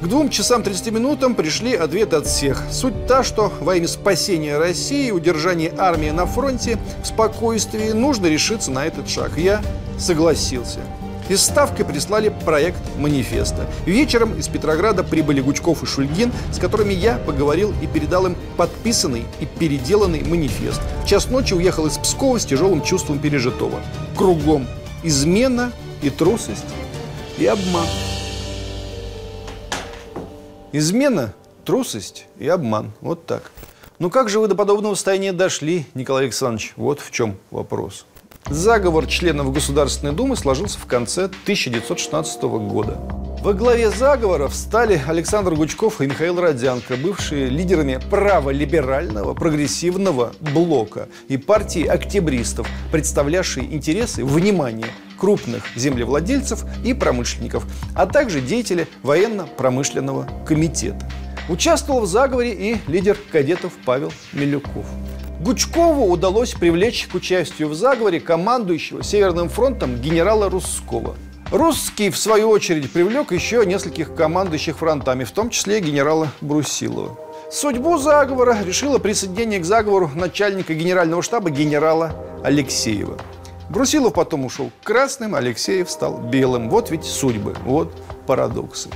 К 0.00 0.06
двум 0.06 0.30
часам 0.30 0.62
30 0.62 0.92
минутам 0.92 1.34
пришли 1.34 1.74
ответы 1.74 2.16
от 2.16 2.26
всех. 2.26 2.62
Суть 2.70 3.06
та, 3.06 3.22
что 3.22 3.52
во 3.60 3.76
имя 3.76 3.86
спасения 3.86 4.56
России 4.56 5.08
и 5.08 5.10
удержания 5.10 5.74
армии 5.76 6.08
на 6.08 6.24
фронте 6.24 6.78
в 7.02 7.06
спокойствии 7.06 7.92
нужно 7.92 8.26
решиться 8.26 8.70
на 8.70 8.86
этот 8.86 9.10
шаг. 9.10 9.36
Я 9.36 9.60
согласился. 9.98 10.78
Из 11.28 11.42
Ставки 11.42 11.82
прислали 11.82 12.34
проект 12.46 12.80
манифеста. 12.96 13.66
Вечером 13.84 14.38
из 14.38 14.48
Петрограда 14.48 15.04
прибыли 15.04 15.42
Гучков 15.42 15.82
и 15.82 15.86
Шульгин, 15.86 16.32
с 16.50 16.58
которыми 16.58 16.94
я 16.94 17.18
поговорил 17.18 17.74
и 17.82 17.86
передал 17.86 18.24
им 18.24 18.36
подписанный 18.56 19.24
и 19.38 19.44
переделанный 19.44 20.22
манифест. 20.22 20.80
В 21.04 21.06
час 21.06 21.28
ночи 21.28 21.52
уехал 21.52 21.84
из 21.86 21.98
Пскова 21.98 22.40
с 22.40 22.46
тяжелым 22.46 22.82
чувством 22.82 23.18
пережитого. 23.18 23.80
Кругом 24.16 24.66
измена 25.02 25.72
и 26.00 26.08
трусость 26.08 26.64
и 27.36 27.44
обман. 27.44 27.86
Измена, 30.72 31.34
трусость 31.64 32.26
и 32.38 32.46
обман. 32.46 32.92
Вот 33.00 33.26
так. 33.26 33.50
Ну 33.98 34.08
как 34.08 34.28
же 34.28 34.38
вы 34.38 34.46
до 34.46 34.54
подобного 34.54 34.94
состояния 34.94 35.32
дошли, 35.32 35.84
Николай 35.94 36.24
Александрович? 36.24 36.74
Вот 36.76 37.00
в 37.00 37.10
чем 37.10 37.36
вопрос. 37.50 38.06
Заговор 38.48 39.06
членов 39.06 39.52
Государственной 39.52 40.12
Думы 40.12 40.36
сложился 40.36 40.78
в 40.78 40.86
конце 40.86 41.24
1916 41.24 42.42
года. 42.42 42.98
Во 43.42 43.54
главе 43.54 43.90
заговора 43.90 44.48
встали 44.48 45.00
Александр 45.06 45.54
Гучков 45.54 46.00
и 46.00 46.06
Михаил 46.06 46.40
Родянко, 46.40 46.96
бывшие 46.96 47.48
лидерами 47.48 47.98
праволиберального 48.10 49.32
прогрессивного 49.34 50.32
блока 50.40 51.08
и 51.28 51.38
партии 51.38 51.86
октябристов, 51.86 52.68
представлявшие 52.92 53.72
интересы, 53.72 54.24
внимание, 54.24 54.88
крупных 55.16 55.64
землевладельцев 55.76 56.64
и 56.84 56.92
промышленников, 56.92 57.64
а 57.94 58.06
также 58.06 58.40
деятели 58.40 58.88
военно-промышленного 59.02 60.28
комитета. 60.46 61.08
Участвовал 61.48 62.02
в 62.02 62.06
заговоре 62.06 62.52
и 62.52 62.76
лидер 62.88 63.16
кадетов 63.32 63.72
Павел 63.86 64.12
Милюков. 64.32 64.86
Гучкову 65.40 66.10
удалось 66.10 66.52
привлечь 66.52 67.08
к 67.08 67.14
участию 67.14 67.68
в 67.68 67.74
заговоре 67.74 68.20
командующего 68.20 69.02
Северным 69.02 69.48
фронтом 69.48 69.96
генерала 69.96 70.50
Русского. 70.50 71.16
Русский, 71.50 72.10
в 72.10 72.18
свою 72.18 72.50
очередь, 72.50 72.92
привлек 72.92 73.32
еще 73.32 73.64
нескольких 73.64 74.14
командующих 74.14 74.76
фронтами, 74.76 75.24
в 75.24 75.30
том 75.30 75.48
числе 75.48 75.80
генерала 75.80 76.28
Брусилова. 76.42 77.18
Судьбу 77.50 77.96
заговора 77.96 78.58
решило 78.62 78.98
присоединение 78.98 79.60
к 79.60 79.64
заговору 79.64 80.10
начальника 80.14 80.74
генерального 80.74 81.22
штаба 81.22 81.48
генерала 81.48 82.14
Алексеева. 82.44 83.18
Брусилов 83.70 84.12
потом 84.12 84.44
ушел 84.44 84.70
к 84.82 84.86
красным, 84.86 85.34
Алексеев 85.34 85.90
стал 85.90 86.18
белым. 86.18 86.68
Вот 86.68 86.90
ведь 86.90 87.04
судьбы, 87.04 87.56
вот 87.64 87.96
парадоксы. 88.26 88.90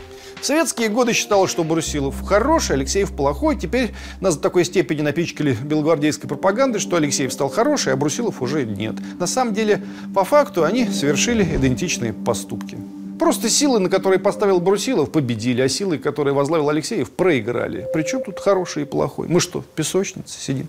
В 0.45 0.47
советские 0.47 0.91
годы 0.91 1.15
считалось, 1.15 1.51
что 1.51 1.65
Брусилов 1.65 2.21
хороший, 2.21 2.77
Алексеев 2.77 3.13
плохой. 3.13 3.57
Теперь 3.57 3.95
нас 4.21 4.37
до 4.37 4.43
такой 4.43 4.67
степени 4.67 5.01
напичкали 5.01 5.55
белогвардейской 5.55 6.29
пропагандой, 6.29 6.81
что 6.81 6.97
Алексеев 6.97 7.33
стал 7.33 7.49
хороший, 7.49 7.95
а 7.95 7.97
Брусилов 7.97 8.43
уже 8.43 8.67
нет. 8.67 8.95
На 9.19 9.27
самом 9.27 9.55
деле, 9.55 9.83
по 10.15 10.23
факту, 10.23 10.65
они 10.65 10.87
совершили 10.91 11.45
идентичные 11.57 12.13
поступки. 12.13 12.77
Просто 13.19 13.49
силы, 13.49 13.79
на 13.79 13.89
которые 13.89 14.19
поставил 14.19 14.61
Брусилов, 14.61 15.11
победили, 15.11 15.63
а 15.63 15.69
силы, 15.71 15.97
которые 15.97 16.35
возглавил 16.35 16.69
Алексеев, 16.69 17.11
проиграли. 17.11 17.89
Причем 17.95 18.23
тут 18.23 18.39
хороший 18.39 18.83
и 18.83 18.85
плохой? 18.85 19.29
Мы 19.29 19.41
что, 19.41 19.63
в 19.63 19.67
песочнице 19.69 20.39
сидим? 20.39 20.69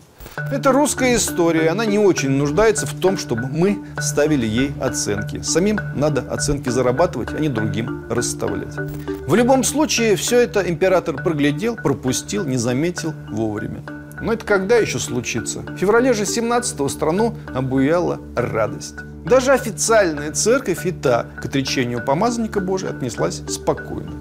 Это 0.52 0.72
русская 0.72 1.16
история, 1.16 1.70
она 1.70 1.86
не 1.86 1.98
очень 1.98 2.30
нуждается 2.30 2.86
в 2.86 3.00
том, 3.00 3.18
чтобы 3.18 3.48
мы 3.48 3.80
ставили 4.00 4.46
ей 4.46 4.74
оценки. 4.82 5.42
Самим 5.42 5.80
надо 5.96 6.22
оценки 6.30 6.70
зарабатывать, 6.70 7.30
а 7.34 7.40
не 7.40 7.50
другим 7.50 8.06
расставлять. 8.10 8.76
В 9.28 9.36
любом 9.36 9.64
случае, 9.64 10.16
все 10.16 10.40
это 10.40 10.62
император 10.62 11.16
проглядел, 11.16 11.76
пропустил, 11.76 12.46
не 12.46 12.58
заметил 12.58 13.14
вовремя. 13.30 13.82
Но 14.22 14.34
это 14.34 14.46
когда 14.46 14.78
еще 14.78 15.00
случится? 15.00 15.60
В 15.60 15.78
феврале 15.78 16.14
же 16.14 16.24
17-го 16.24 16.88
страну 16.90 17.36
обуяла 17.54 18.20
радость. 18.36 18.96
Даже 19.26 19.52
официальная 19.52 20.32
церковь 20.32 20.86
и 20.86 20.92
та 20.92 21.26
к 21.42 21.46
отречению 21.46 22.06
помазанника 22.06 22.60
Божия 22.60 22.92
отнеслась 22.92 23.42
спокойно. 23.48 24.12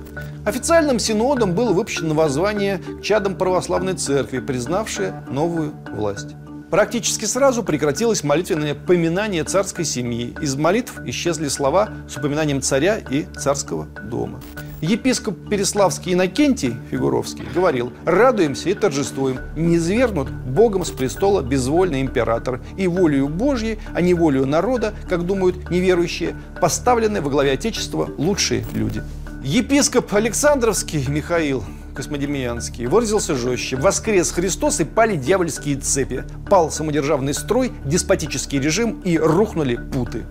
Официальным 0.45 0.99
синодом 0.99 1.55
было 1.55 1.73
выпущено 1.73 2.15
воззвание 2.15 2.79
к 2.79 3.03
чадам 3.03 3.35
православной 3.35 3.95
церкви, 3.95 4.41
признавшее 4.41 5.25
новую 5.31 5.73
власть. 5.91 6.37
Практически 6.71 7.25
сразу 7.25 7.63
прекратилось 7.63 8.25
молитвенное 8.25 8.75
поминание 8.75 9.45
царской 9.45 9.85
семьи. 9.87 10.35
Из 10.43 10.57
молитв 10.57 11.01
исчезли 11.07 11.49
слова 11.49 11.91
с 12.09 12.17
упоминанием 12.17 12.61
царя 12.61 12.99
и 12.99 13.25
царского 13.39 13.87
дома. 14.11 14.43
Епископ 14.83 15.49
Переславский 15.49 16.13
Иннокентий 16.13 16.77
Фигуровский 16.91 17.47
говорил, 17.55 17.93
радуемся 18.05 18.69
и 18.69 18.75
торжествуем, 18.75 19.39
не 19.57 19.79
свергнут 19.79 20.29
Богом 20.31 20.85
с 20.85 20.91
престола 20.91 21.41
безвольный 21.41 22.03
император, 22.03 22.61
и 22.77 22.87
волею 22.87 23.29
Божьей, 23.29 23.79
а 23.95 24.03
не 24.03 24.13
волею 24.13 24.47
народа, 24.47 24.93
как 25.09 25.25
думают 25.25 25.71
неверующие, 25.71 26.37
поставлены 26.61 27.23
во 27.23 27.31
главе 27.31 27.53
Отечества 27.53 28.11
лучшие 28.19 28.67
люди. 28.75 29.03
Епископ 29.45 30.15
Александровский 30.15 31.07
Михаил 31.07 31.63
Космодемьянский 31.95 32.87
выразился 32.87 33.35
жестче. 33.35 33.77
Воскрес 33.77 34.33
Христос 34.33 34.81
и 34.81 34.85
пали 34.85 35.17
дьявольские 35.17 35.77
цепи. 35.77 36.25
Пал 36.51 36.71
самодержавный 36.71 37.35
строй, 37.35 37.73
деспотический 37.85 38.61
режим 38.61 39.01
и 39.05 39.17
рухнули 39.17 39.77
путы. 39.77 40.25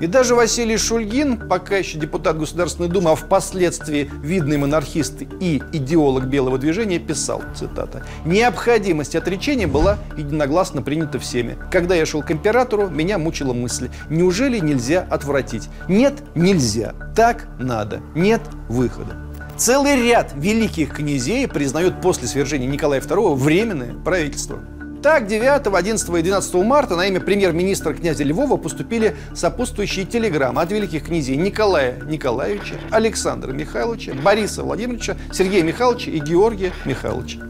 И 0.00 0.06
даже 0.06 0.36
Василий 0.36 0.76
Шульгин, 0.76 1.48
пока 1.48 1.76
еще 1.76 1.98
депутат 1.98 2.38
Государственной 2.38 2.88
Думы, 2.88 3.10
а 3.10 3.14
впоследствии 3.16 4.08
видный 4.22 4.56
монархист 4.56 5.22
и 5.40 5.60
идеолог 5.72 6.26
белого 6.26 6.56
движения, 6.56 7.00
писал, 7.00 7.42
цитата, 7.56 8.04
«Необходимость 8.24 9.16
отречения 9.16 9.66
была 9.66 9.98
единогласно 10.16 10.82
принята 10.82 11.18
всеми. 11.18 11.58
Когда 11.72 11.96
я 11.96 12.06
шел 12.06 12.22
к 12.22 12.30
императору, 12.30 12.88
меня 12.88 13.18
мучила 13.18 13.52
мысль, 13.52 13.90
неужели 14.08 14.58
нельзя 14.60 15.04
отвратить? 15.10 15.68
Нет, 15.88 16.14
нельзя. 16.36 16.94
Так 17.16 17.48
надо. 17.58 18.00
Нет 18.14 18.42
выхода. 18.68 19.27
Целый 19.58 19.96
ряд 20.00 20.34
великих 20.36 20.94
князей 20.94 21.48
признают 21.48 22.00
после 22.00 22.28
свержения 22.28 22.68
Николая 22.68 23.00
II 23.00 23.34
временное 23.34 23.92
правительство. 23.92 24.60
Так, 25.02 25.26
9, 25.26 25.66
11 25.66 26.08
и 26.08 26.22
12 26.22 26.54
марта 26.54 26.94
на 26.94 27.08
имя 27.08 27.18
премьер-министра 27.18 27.92
князя 27.92 28.22
Львова 28.22 28.56
поступили 28.56 29.16
сопутствующие 29.34 30.06
телеграммы 30.06 30.62
от 30.62 30.70
великих 30.70 31.06
князей 31.06 31.36
Николая 31.36 32.00
Николаевича, 32.04 32.76
Александра 32.92 33.50
Михайловича, 33.50 34.12
Бориса 34.14 34.62
Владимировича, 34.62 35.16
Сергея 35.32 35.64
Михайловича 35.64 36.12
и 36.12 36.20
Георгия 36.20 36.72
Михайловича. 36.84 37.40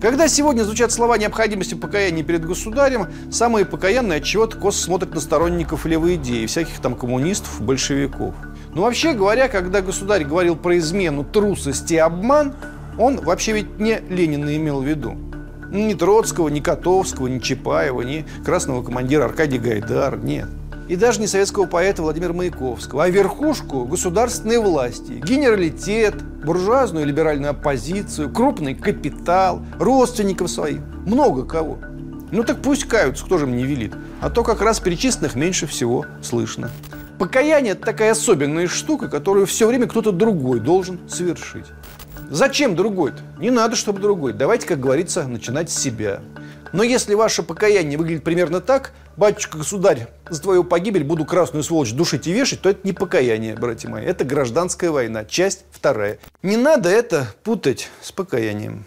Когда 0.00 0.28
сегодня 0.28 0.62
звучат 0.62 0.92
слова 0.92 1.18
необходимости 1.18 1.74
покаяния 1.74 2.24
перед 2.24 2.46
государем, 2.46 3.08
самые 3.30 3.66
покаянные 3.66 4.20
от 4.20 4.24
чего-то 4.24 4.56
косо 4.56 4.82
смотрят 4.82 5.12
на 5.14 5.20
сторонников 5.20 5.84
левой 5.84 6.14
идеи, 6.14 6.46
всяких 6.46 6.80
там 6.80 6.94
коммунистов, 6.94 7.60
большевиков. 7.60 8.34
Но 8.74 8.82
вообще 8.82 9.12
говоря, 9.12 9.48
когда 9.48 9.80
государь 9.80 10.24
говорил 10.24 10.56
про 10.56 10.78
измену, 10.78 11.24
трусость 11.24 11.90
и 11.90 11.96
обман, 11.96 12.54
он 12.98 13.16
вообще 13.18 13.52
ведь 13.52 13.78
не 13.78 14.00
Ленина 14.08 14.56
имел 14.56 14.80
в 14.80 14.84
виду. 14.84 15.16
Ни 15.70 15.94
Троцкого, 15.94 16.48
ни 16.48 16.60
Котовского, 16.60 17.28
ни 17.28 17.38
Чапаева, 17.38 18.02
ни 18.02 18.26
красного 18.44 18.82
командира 18.82 19.24
Аркадия 19.24 19.60
Гайдар, 19.60 20.18
нет. 20.18 20.48
И 20.88 20.96
даже 20.96 21.20
не 21.20 21.28
советского 21.28 21.66
поэта 21.66 22.02
Владимира 22.02 22.32
Маяковского, 22.32 23.04
а 23.04 23.08
верхушку 23.08 23.84
государственной 23.84 24.58
власти, 24.58 25.22
генералитет, 25.24 26.20
буржуазную 26.44 27.06
либеральную 27.06 27.50
оппозицию, 27.50 28.30
крупный 28.30 28.74
капитал, 28.74 29.62
родственников 29.78 30.50
своих, 30.50 30.80
много 31.06 31.44
кого. 31.44 31.78
Ну 32.32 32.42
так 32.42 32.60
пусть 32.60 32.84
каются, 32.84 33.24
кто 33.24 33.38
же 33.38 33.46
им 33.46 33.56
не 33.56 33.64
велит. 33.64 33.92
А 34.20 34.30
то 34.30 34.42
как 34.42 34.60
раз 34.62 34.80
перечисленных 34.80 35.36
меньше 35.36 35.68
всего 35.68 36.06
слышно. 36.22 36.70
Покаяние– 37.20 37.72
это 37.74 37.84
такая 37.84 38.12
особенная 38.12 38.66
штука, 38.66 39.06
которую 39.06 39.44
все 39.44 39.66
время 39.66 39.86
кто-то 39.86 40.10
другой 40.10 40.58
должен 40.58 41.06
совершить. 41.06 41.66
Зачем 42.30 42.74
другой-то? 42.74 43.18
Не 43.38 43.50
надо, 43.50 43.76
чтобы 43.76 44.00
другой. 44.00 44.32
Давайте, 44.32 44.66
как 44.66 44.80
говорится, 44.80 45.28
начинать 45.28 45.68
с 45.68 45.78
себя. 45.78 46.22
Но 46.72 46.82
если 46.82 47.12
ваше 47.12 47.42
покаяние 47.42 47.98
выглядит 47.98 48.24
примерно 48.24 48.62
так, 48.62 48.92
батюшка-государь, 49.18 50.08
за 50.30 50.40
твою 50.40 50.64
погибель 50.64 51.04
буду 51.04 51.26
красную 51.26 51.62
сволочь 51.62 51.92
душить 51.92 52.26
и 52.26 52.32
вешать, 52.32 52.62
то 52.62 52.70
это 52.70 52.80
не 52.84 52.94
покаяние, 52.94 53.54
братья 53.54 53.90
мои. 53.90 54.02
Это 54.02 54.24
гражданская 54.24 54.90
война, 54.90 55.26
часть 55.26 55.66
вторая. 55.72 56.20
Не 56.42 56.56
надо 56.56 56.88
это 56.88 57.26
путать 57.44 57.90
с 58.00 58.12
покаянием. 58.12 58.86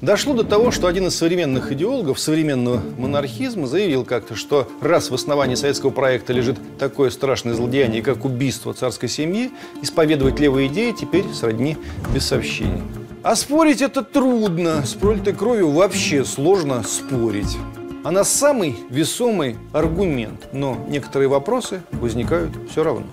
Дошло 0.00 0.32
до 0.32 0.44
того, 0.44 0.70
что 0.70 0.86
один 0.86 1.08
из 1.08 1.16
современных 1.16 1.72
идеологов 1.72 2.20
современного 2.20 2.80
монархизма 2.98 3.66
заявил 3.66 4.04
как-то, 4.04 4.36
что 4.36 4.68
раз 4.80 5.10
в 5.10 5.14
основании 5.14 5.56
советского 5.56 5.90
проекта 5.90 6.32
лежит 6.32 6.56
такое 6.78 7.10
страшное 7.10 7.54
злодеяние, 7.54 8.00
как 8.00 8.24
убийство 8.24 8.72
царской 8.72 9.08
семьи, 9.08 9.50
исповедовать 9.82 10.38
левые 10.38 10.68
идеи 10.68 10.94
теперь 10.98 11.24
сродни 11.34 11.76
бесовщине. 12.14 12.80
А 13.24 13.34
спорить 13.34 13.82
это 13.82 14.04
трудно. 14.04 14.86
С 14.86 14.94
пролитой 14.94 15.32
кровью 15.32 15.70
вообще 15.70 16.24
сложно 16.24 16.84
спорить. 16.84 17.56
Она 18.04 18.22
самый 18.22 18.76
весомый 18.90 19.56
аргумент, 19.72 20.48
но 20.52 20.78
некоторые 20.88 21.28
вопросы 21.28 21.82
возникают 21.90 22.52
все 22.70 22.84
равно. 22.84 23.06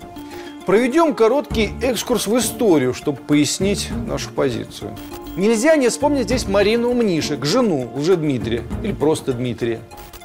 Проведем 0.66 1.14
короткий 1.14 1.70
экскурс 1.82 2.28
в 2.28 2.38
историю, 2.38 2.94
чтобы 2.94 3.18
пояснить 3.18 3.88
нашу 4.06 4.30
позицию. 4.30 4.96
Нельзя 5.36 5.76
не 5.76 5.90
вспомнить 5.90 6.24
здесь 6.24 6.48
Марину 6.48 6.94
Мнишек, 6.94 7.44
жену 7.44 7.90
Дмитрия 7.94 8.62
или 8.82 8.92
просто 8.92 9.34
Дмитрия. 9.34 9.80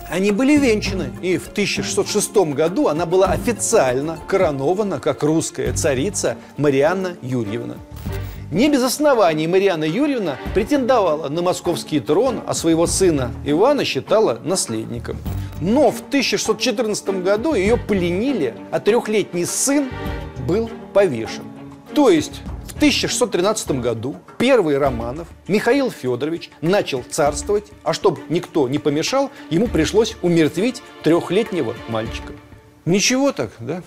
Они 0.10 0.32
были 0.32 0.56
венчаны, 0.56 1.10
и 1.21 1.38
в 1.38 1.50
1606 1.50 2.34
году 2.54 2.88
она 2.88 3.06
была 3.06 3.28
официально 3.28 4.17
коронована 4.30 5.02
как 5.02 5.24
русская 5.24 5.74
царица 5.74 6.38
Марианна 6.56 7.17
Юрьевна. 7.21 7.76
Не 8.52 8.69
без 8.69 8.84
оснований 8.84 9.47
Марианна 9.47 9.84
Юрьевна 9.84 10.38
претендовала 10.54 11.28
на 11.28 11.41
московский 11.41 12.00
трон, 12.00 12.39
а 12.47 12.54
своего 12.54 12.88
сына 12.88 13.32
Ивана 13.45 13.84
считала 13.84 14.39
наследником. 14.45 15.17
Но 15.60 15.91
в 15.91 16.00
1614 16.08 17.21
году 17.21 17.54
ее 17.54 17.76
пленили, 17.76 18.54
а 18.71 18.80
трехлетний 18.80 19.45
сын 19.45 19.89
был 20.47 20.69
повешен. 20.93 21.43
То 21.93 22.10
есть 22.10 22.41
1613 22.81 23.79
году 23.79 24.15
первый 24.39 24.79
Романов 24.79 25.27
Михаил 25.47 25.91
Федорович 25.91 26.49
начал 26.61 27.03
царствовать, 27.07 27.65
а 27.83 27.93
чтобы 27.93 28.21
никто 28.27 28.67
не 28.67 28.79
помешал, 28.79 29.29
ему 29.51 29.67
пришлось 29.67 30.15
умертвить 30.23 30.81
трехлетнего 31.03 31.75
мальчика. 31.89 32.33
Ничего 32.85 33.33
так, 33.33 33.51
да? 33.59 33.83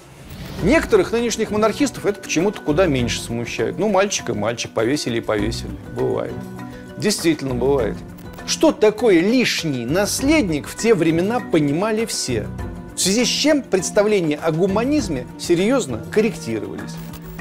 Некоторых 0.63 1.11
нынешних 1.11 1.51
монархистов 1.51 2.07
это 2.07 2.21
почему-то 2.21 2.61
куда 2.61 2.87
меньше 2.87 3.21
смущает. 3.21 3.81
Ну, 3.81 3.89
мальчика, 3.89 4.33
мальчик, 4.33 4.71
повесили 4.71 5.19
и 5.19 5.21
повесили. 5.21 5.73
Бывает. 5.97 6.35
Действительно 6.97 7.55
бывает. 7.57 7.97
Что 8.47 8.71
такое 8.71 9.19
лишний 9.19 9.87
наследник 9.87 10.69
в 10.69 10.77
те 10.77 10.95
времена 10.95 11.41
понимали 11.41 12.07
все. 12.07 12.47
В 12.95 13.01
связи 13.01 13.25
с 13.25 13.29
чем 13.29 13.63
представления 13.63 14.37
о 14.37 14.53
гуманизме 14.53 15.27
серьезно 15.37 16.07
корректировались. 16.13 16.95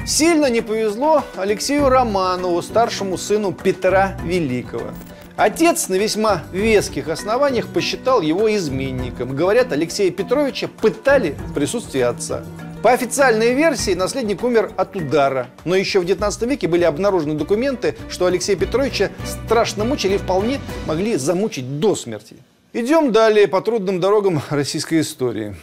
Сильно 0.06 0.50
не 0.50 0.60
повезло 0.60 1.24
Алексею 1.34 1.88
Романову, 1.88 2.60
старшему 2.60 3.16
сыну 3.16 3.52
Петра 3.52 4.18
Великого. 4.22 4.90
Отец 5.34 5.88
на 5.88 5.94
весьма 5.94 6.42
веских 6.52 7.08
основаниях 7.08 7.68
посчитал 7.68 8.20
его 8.20 8.54
изменником. 8.54 9.34
Говорят, 9.34 9.72
Алексея 9.72 10.10
Петровича 10.10 10.68
пытали 10.68 11.30
в 11.48 11.54
присутствии 11.54 12.02
отца. 12.02 12.44
По 12.82 12.92
официальной 12.92 13.54
версии 13.54 13.94
наследник 13.94 14.44
умер 14.44 14.72
от 14.76 14.94
удара. 14.94 15.48
Но 15.64 15.74
еще 15.74 16.00
в 16.00 16.04
19 16.04 16.42
веке 16.42 16.68
были 16.68 16.84
обнаружены 16.84 17.32
документы, 17.34 17.96
что 18.10 18.26
Алексея 18.26 18.56
Петровича 18.56 19.10
страшно 19.24 19.86
мучили 19.86 20.16
и 20.16 20.18
вполне 20.18 20.60
могли 20.86 21.16
замучить 21.16 21.80
до 21.80 21.96
смерти. 21.96 22.36
Идем 22.74 23.10
далее 23.10 23.48
по 23.48 23.62
трудным 23.62 24.00
дорогам 24.00 24.42
российской 24.50 25.00
истории. 25.00 25.56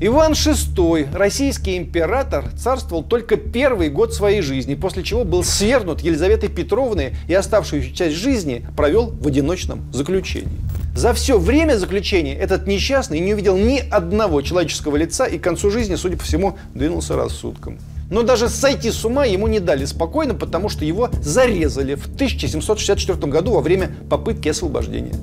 Иван 0.00 0.32
VI, 0.32 1.08
российский 1.14 1.76
император, 1.76 2.50
царствовал 2.58 3.04
только 3.04 3.36
первый 3.36 3.90
год 3.90 4.12
своей 4.12 4.40
жизни, 4.42 4.74
после 4.74 5.04
чего 5.04 5.24
был 5.24 5.44
свергнут 5.44 6.00
Елизаветой 6.00 6.48
Петровной 6.48 7.14
и 7.28 7.34
оставшуюся 7.34 7.94
часть 7.94 8.16
жизни 8.16 8.66
провел 8.76 9.10
в 9.10 9.26
одиночном 9.28 9.82
заключении. 9.92 10.58
За 10.96 11.12
все 11.14 11.38
время 11.38 11.76
заключения 11.76 12.34
этот 12.34 12.66
несчастный 12.66 13.20
не 13.20 13.34
увидел 13.34 13.56
ни 13.56 13.78
одного 13.78 14.42
человеческого 14.42 14.96
лица 14.96 15.26
и 15.26 15.38
к 15.38 15.44
концу 15.44 15.70
жизни, 15.70 15.94
судя 15.94 16.16
по 16.16 16.24
всему, 16.24 16.58
двинулся 16.74 17.14
рассудком. 17.14 17.78
Но 18.10 18.22
даже 18.22 18.48
сойти 18.48 18.90
с 18.90 19.04
ума 19.04 19.24
ему 19.24 19.46
не 19.46 19.60
дали 19.60 19.84
спокойно, 19.84 20.34
потому 20.34 20.68
что 20.68 20.84
его 20.84 21.08
зарезали 21.22 21.94
в 21.94 22.06
1764 22.06 23.18
году 23.30 23.52
во 23.52 23.60
время 23.60 23.90
попытки 24.10 24.48
освобождения. 24.48 25.14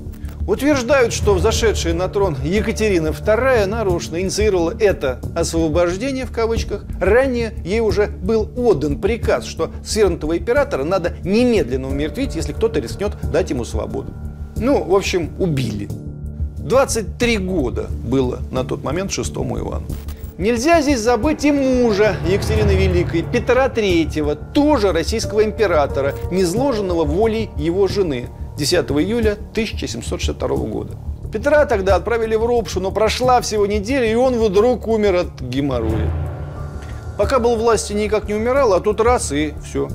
Утверждают, 0.47 1.13
что 1.13 1.35
взошедшая 1.35 1.93
на 1.93 2.07
трон 2.07 2.35
Екатерина 2.43 3.09
II 3.09 3.65
нарочно 3.67 4.19
инициировала 4.19 4.73
это 4.79 5.19
«освобождение» 5.35 6.25
в 6.25 6.31
кавычках. 6.31 6.83
Ранее 6.99 7.53
ей 7.63 7.79
уже 7.79 8.07
был 8.07 8.49
отдан 8.55 8.99
приказ, 8.99 9.45
что 9.45 9.71
свергнутого 9.85 10.37
императора 10.37 10.83
надо 10.83 11.13
немедленно 11.23 11.87
умертвить, 11.87 12.35
если 12.35 12.53
кто-то 12.53 12.79
рискнет 12.79 13.13
дать 13.31 13.51
ему 13.51 13.65
свободу. 13.65 14.13
Ну, 14.55 14.83
в 14.83 14.95
общем, 14.95 15.31
убили. 15.39 15.87
23 16.57 17.37
года 17.37 17.87
было 18.03 18.39
на 18.51 18.63
тот 18.63 18.83
момент 18.83 19.11
шестому 19.11 19.59
Ивану. 19.59 19.85
Нельзя 20.37 20.81
здесь 20.81 20.99
забыть 20.99 21.45
и 21.45 21.51
мужа 21.51 22.15
Екатерины 22.27 22.71
Великой, 22.71 23.21
Петра 23.21 23.67
III, 23.67 24.53
тоже 24.53 24.91
российского 24.91 25.43
императора, 25.43 26.15
незложенного 26.31 27.03
волей 27.03 27.51
его 27.57 27.87
жены, 27.87 28.27
10 28.57 28.91
июля 28.91 29.33
1762 29.33 30.47
года. 30.67 30.93
Петра 31.31 31.65
тогда 31.65 31.95
отправили 31.95 32.35
в 32.35 32.45
Ропшу, 32.45 32.81
но 32.81 32.91
прошла 32.91 33.39
всего 33.41 33.65
неделя, 33.65 34.05
и 34.05 34.15
он 34.15 34.37
вдруг 34.37 34.87
умер 34.87 35.15
от 35.15 35.41
геморроя. 35.41 36.11
Пока 37.17 37.39
был 37.39 37.55
власти, 37.55 37.93
никак 37.93 38.27
не 38.27 38.33
умирал, 38.33 38.73
а 38.73 38.81
тут 38.81 38.99
раз 38.99 39.31
и 39.31 39.53
все. 39.63 39.87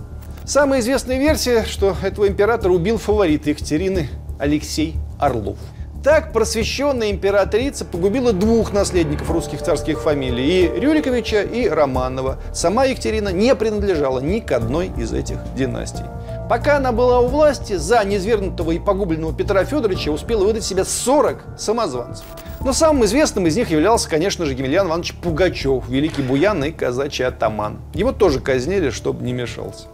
Самая 0.45 0.81
известная 0.81 1.19
версия, 1.19 1.65
что 1.65 1.97
этого 2.03 2.29
императора 2.29 2.73
убил 2.73 2.99
фаворит 2.99 3.47
Екатерины 3.47 4.09
Алексей 4.39 4.95
Орлов. 5.19 5.59
Так 6.05 6.33
просвещенная 6.33 7.11
императрица 7.11 7.85
погубила 7.85 8.33
двух 8.33 8.73
наследников 8.73 9.29
русских 9.29 9.61
царских 9.61 10.01
фамилий, 10.01 10.67
и 10.67 10.81
Рюриковича, 10.81 11.43
и 11.43 11.69
Романова. 11.69 12.39
Сама 12.55 12.85
Екатерина 12.85 13.31
не 13.31 13.57
принадлежала 13.57 14.21
ни 14.21 14.39
к 14.39 14.53
одной 14.53 14.93
из 14.97 15.13
этих 15.13 15.39
династий. 15.57 16.05
Пока 16.49 16.77
она 16.77 16.93
была 16.93 17.21
у 17.21 17.27
власти, 17.27 17.75
за 17.75 18.05
низвергнутого 18.05 18.71
и 18.71 18.79
погубленного 18.79 19.35
Петра 19.35 19.65
Федоровича 19.65 20.13
успела 20.13 20.45
выдать 20.45 20.63
себя 20.63 20.85
40 20.85 21.45
самозванцев. 21.59 22.25
Но 22.65 22.73
самым 22.73 23.05
известным 23.05 23.49
из 23.49 23.57
них 23.57 23.71
являлся, 23.71 24.09
конечно 24.09 24.45
же, 24.45 24.53
Емельян 24.53 24.87
Иванович 24.87 25.15
Пугачев, 25.15 25.89
великий 25.89 26.23
буян 26.23 26.63
и 26.65 26.71
казачий 26.71 27.27
атаман. 27.27 27.79
Его 27.95 28.13
тоже 28.13 28.39
казнили, 28.39 28.91
чтобы 28.91 29.25
не 29.25 29.33
мешался. 29.33 29.89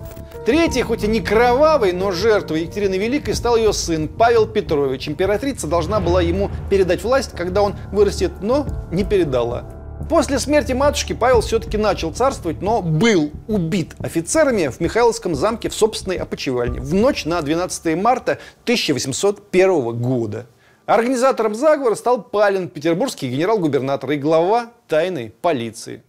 Третий, 0.44 0.82
хоть 0.82 1.04
и 1.04 1.06
не 1.06 1.20
кровавый, 1.20 1.92
но 1.92 2.10
жертвой 2.10 2.62
Екатерины 2.62 2.96
Великой 2.96 3.34
стал 3.34 3.56
ее 3.56 3.72
сын 3.72 4.08
Павел 4.08 4.46
Петрович. 4.46 5.08
Императрица 5.08 5.66
должна 5.66 6.00
была 6.00 6.20
ему 6.20 6.50
передать 6.68 7.02
власть, 7.02 7.32
когда 7.34 7.62
он 7.62 7.76
вырастет, 7.92 8.32
но 8.42 8.66
не 8.90 9.04
передала. 9.04 9.64
После 10.08 10.38
смерти 10.38 10.72
матушки 10.72 11.12
Павел 11.12 11.40
все-таки 11.40 11.76
начал 11.76 12.12
царствовать, 12.12 12.62
но 12.62 12.82
был 12.82 13.32
убит 13.48 13.94
офицерами 13.98 14.68
в 14.68 14.80
Михайловском 14.80 15.34
замке 15.34 15.68
в 15.68 15.74
собственной 15.74 16.16
опочивальне 16.16 16.80
в 16.80 16.94
ночь 16.94 17.24
на 17.24 17.40
12 17.40 17.96
марта 17.96 18.38
1801 18.64 20.00
года. 20.00 20.46
Организатором 20.86 21.54
заговора 21.54 21.94
стал 21.94 22.22
Палин, 22.22 22.68
петербургский 22.68 23.30
генерал-губернатор 23.30 24.10
и 24.10 24.16
глава 24.16 24.72
тайной 24.88 25.32
полиции. 25.40 26.02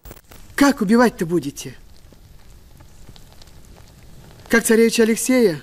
Как 0.54 0.80
убивать-то 0.80 1.26
будете? 1.26 1.74
Как 4.48 4.64
царевича 4.64 5.04
Алексея? 5.04 5.60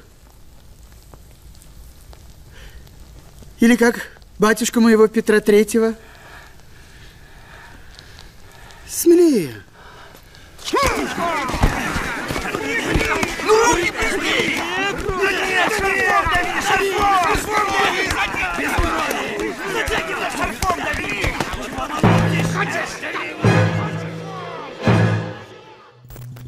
Или 3.60 3.76
как 3.76 4.08
батюшку 4.40 4.80
моего 4.80 5.08
Петра 5.08 5.40
Третьего? 5.40 5.96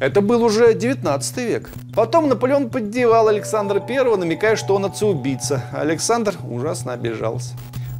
Это 0.04 0.20
был 0.20 0.44
уже 0.44 0.74
19 0.74 1.36
век. 1.38 1.70
Потом 1.94 2.28
Наполеон 2.28 2.68
поддевал 2.68 3.28
Александра 3.28 3.82
I, 3.88 4.16
намекая, 4.18 4.54
что 4.54 4.74
он 4.74 4.84
отца-убийца. 4.84 5.64
Александр 5.72 6.34
ужасно 6.46 6.92
обижался. 6.92 7.54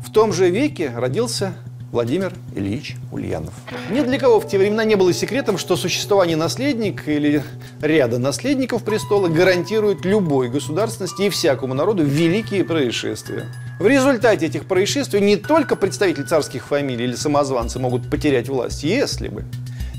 В 0.07 0.12
том 0.12 0.31
же 0.35 0.51
веке 0.51 0.93
родился 0.95 1.55
Владимир 1.93 2.35
Ильич 2.55 2.97
Ульянов. 3.11 3.55
Ни 3.90 4.03
для 4.03 4.19
кого 4.19 4.38
в 4.38 4.47
те 4.47 4.59
времена 4.59 4.85
не 4.85 4.97
было 4.97 5.14
секретом, 5.14 5.57
что 5.57 5.77
существование 5.77 6.37
наследника 6.37 7.11
или 7.11 7.43
ряда 7.81 8.19
наследников 8.19 8.85
престола 8.85 9.29
гарантирует 9.29 10.05
любой 10.05 10.51
государственности 10.51 11.23
и 11.23 11.31
всякому 11.31 11.73
народу 11.73 12.05
великие 12.05 12.64
происшествия. 12.64 13.47
В 13.81 13.87
результате 13.87 14.45
этих 14.45 14.67
происшествий 14.67 15.23
не 15.23 15.37
только 15.37 15.75
представители 15.75 16.25
царских 16.25 16.67
фамилий 16.67 17.05
или 17.05 17.14
самозванцы 17.14 17.79
могут 17.79 18.11
потерять 18.11 18.51
власть, 18.51 18.85
если 18.85 19.29
бы 19.29 19.47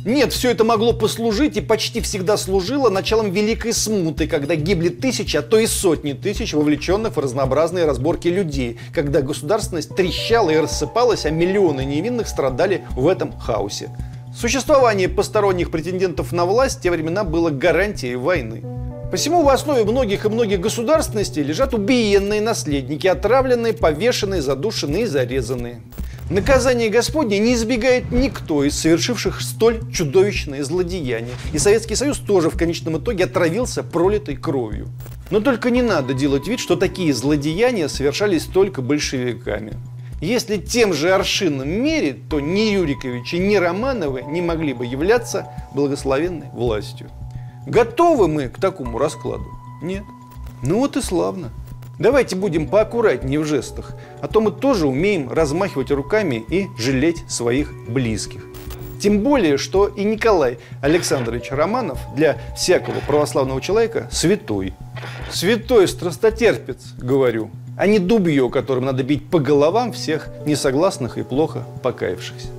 нет, 0.05 0.33
все 0.33 0.51
это 0.51 0.63
могло 0.63 0.93
послужить 0.93 1.57
и 1.57 1.61
почти 1.61 1.99
всегда 1.99 2.37
служило 2.37 2.91
началом 2.91 3.31
Великой 3.31 3.73
Смуты, 3.73 4.27
когда 4.27 4.53
гибли 4.53 4.89
тысячи, 4.89 5.35
а 5.35 5.41
то 5.41 5.57
и 5.57 5.65
сотни 5.65 6.13
тысяч 6.13 6.53
вовлеченных 6.53 7.15
в 7.15 7.19
разнообразные 7.19 7.85
разборки 7.85 8.27
людей, 8.27 8.77
когда 8.93 9.21
государственность 9.21 9.95
трещала 9.95 10.51
и 10.51 10.57
рассыпалась, 10.57 11.25
а 11.25 11.31
миллионы 11.31 11.83
невинных 11.85 12.27
страдали 12.27 12.83
в 12.91 13.07
этом 13.07 13.35
хаосе. 13.35 13.89
Существование 14.39 15.09
посторонних 15.09 15.71
претендентов 15.71 16.31
на 16.31 16.45
власть 16.45 16.77
в 16.77 16.81
те 16.83 16.91
времена 16.91 17.23
было 17.23 17.49
гарантией 17.49 18.15
войны. 18.15 18.61
Посему 19.09 19.41
в 19.41 19.49
основе 19.49 19.85
многих 19.85 20.25
и 20.25 20.29
многих 20.29 20.59
государственностей 20.59 21.41
лежат 21.41 21.73
убиенные 21.73 22.41
наследники, 22.41 23.07
отравленные, 23.07 23.73
повешенные, 23.73 24.43
задушенные 24.43 25.03
и 25.03 25.07
зарезанные. 25.07 25.81
Наказание 26.29 26.89
Господне 26.89 27.37
не 27.37 27.53
избегает 27.53 28.11
никто 28.11 28.63
из 28.63 28.79
совершивших 28.79 29.41
столь 29.41 29.91
чудовищные 29.91 30.63
злодеяния. 30.63 31.35
И 31.53 31.59
Советский 31.59 31.93
Союз 31.93 32.17
тоже 32.17 32.49
в 32.49 32.57
конечном 32.57 32.97
итоге 32.97 33.25
отравился 33.25 33.83
пролитой 33.83 34.35
кровью. 34.35 34.87
Но 35.29 35.39
только 35.39 35.69
не 35.69 35.83
надо 35.83 36.15
делать 36.15 36.47
вид, 36.47 36.59
что 36.59 36.75
такие 36.75 37.13
злодеяния 37.13 37.87
совершались 37.87 38.45
только 38.45 38.81
большевиками. 38.81 39.73
Если 40.19 40.57
тем 40.57 40.93
же 40.93 41.13
аршином 41.13 41.69
мерить, 41.69 42.27
то 42.27 42.39
ни 42.39 42.71
Юриковичи, 42.71 43.35
ни 43.35 43.55
Романовы 43.55 44.23
не 44.23 44.41
могли 44.41 44.73
бы 44.73 44.85
являться 44.85 45.47
благословенной 45.75 46.47
властью. 46.53 47.11
Готовы 47.67 48.27
мы 48.27 48.49
к 48.49 48.59
такому 48.59 48.97
раскладу? 48.97 49.45
Нет. 49.83 50.03
Ну 50.63 50.79
вот 50.79 50.97
и 50.97 51.01
славно. 51.03 51.51
Давайте 51.97 52.35
будем 52.35 52.67
поаккуратнее 52.67 53.39
в 53.39 53.45
жестах, 53.45 53.93
а 54.21 54.27
то 54.27 54.41
мы 54.41 54.51
тоже 54.51 54.87
умеем 54.87 55.31
размахивать 55.31 55.91
руками 55.91 56.43
и 56.49 56.67
жалеть 56.77 57.23
своих 57.29 57.71
близких. 57.87 58.41
Тем 58.99 59.19
более, 59.19 59.57
что 59.57 59.87
и 59.87 60.03
Николай 60.03 60.57
Александрович 60.81 61.51
Романов 61.51 61.99
для 62.15 62.37
всякого 62.55 62.95
православного 63.07 63.61
человека 63.61 64.09
святой. 64.11 64.73
Святой 65.31 65.87
страстотерпец, 65.87 66.93
говорю, 66.97 67.49
а 67.77 67.87
не 67.87 67.99
дубье, 67.99 68.49
которым 68.49 68.85
надо 68.85 69.03
бить 69.03 69.29
по 69.29 69.39
головам 69.39 69.91
всех 69.91 70.29
несогласных 70.45 71.17
и 71.17 71.23
плохо 71.23 71.65
покаявшихся. 71.83 72.54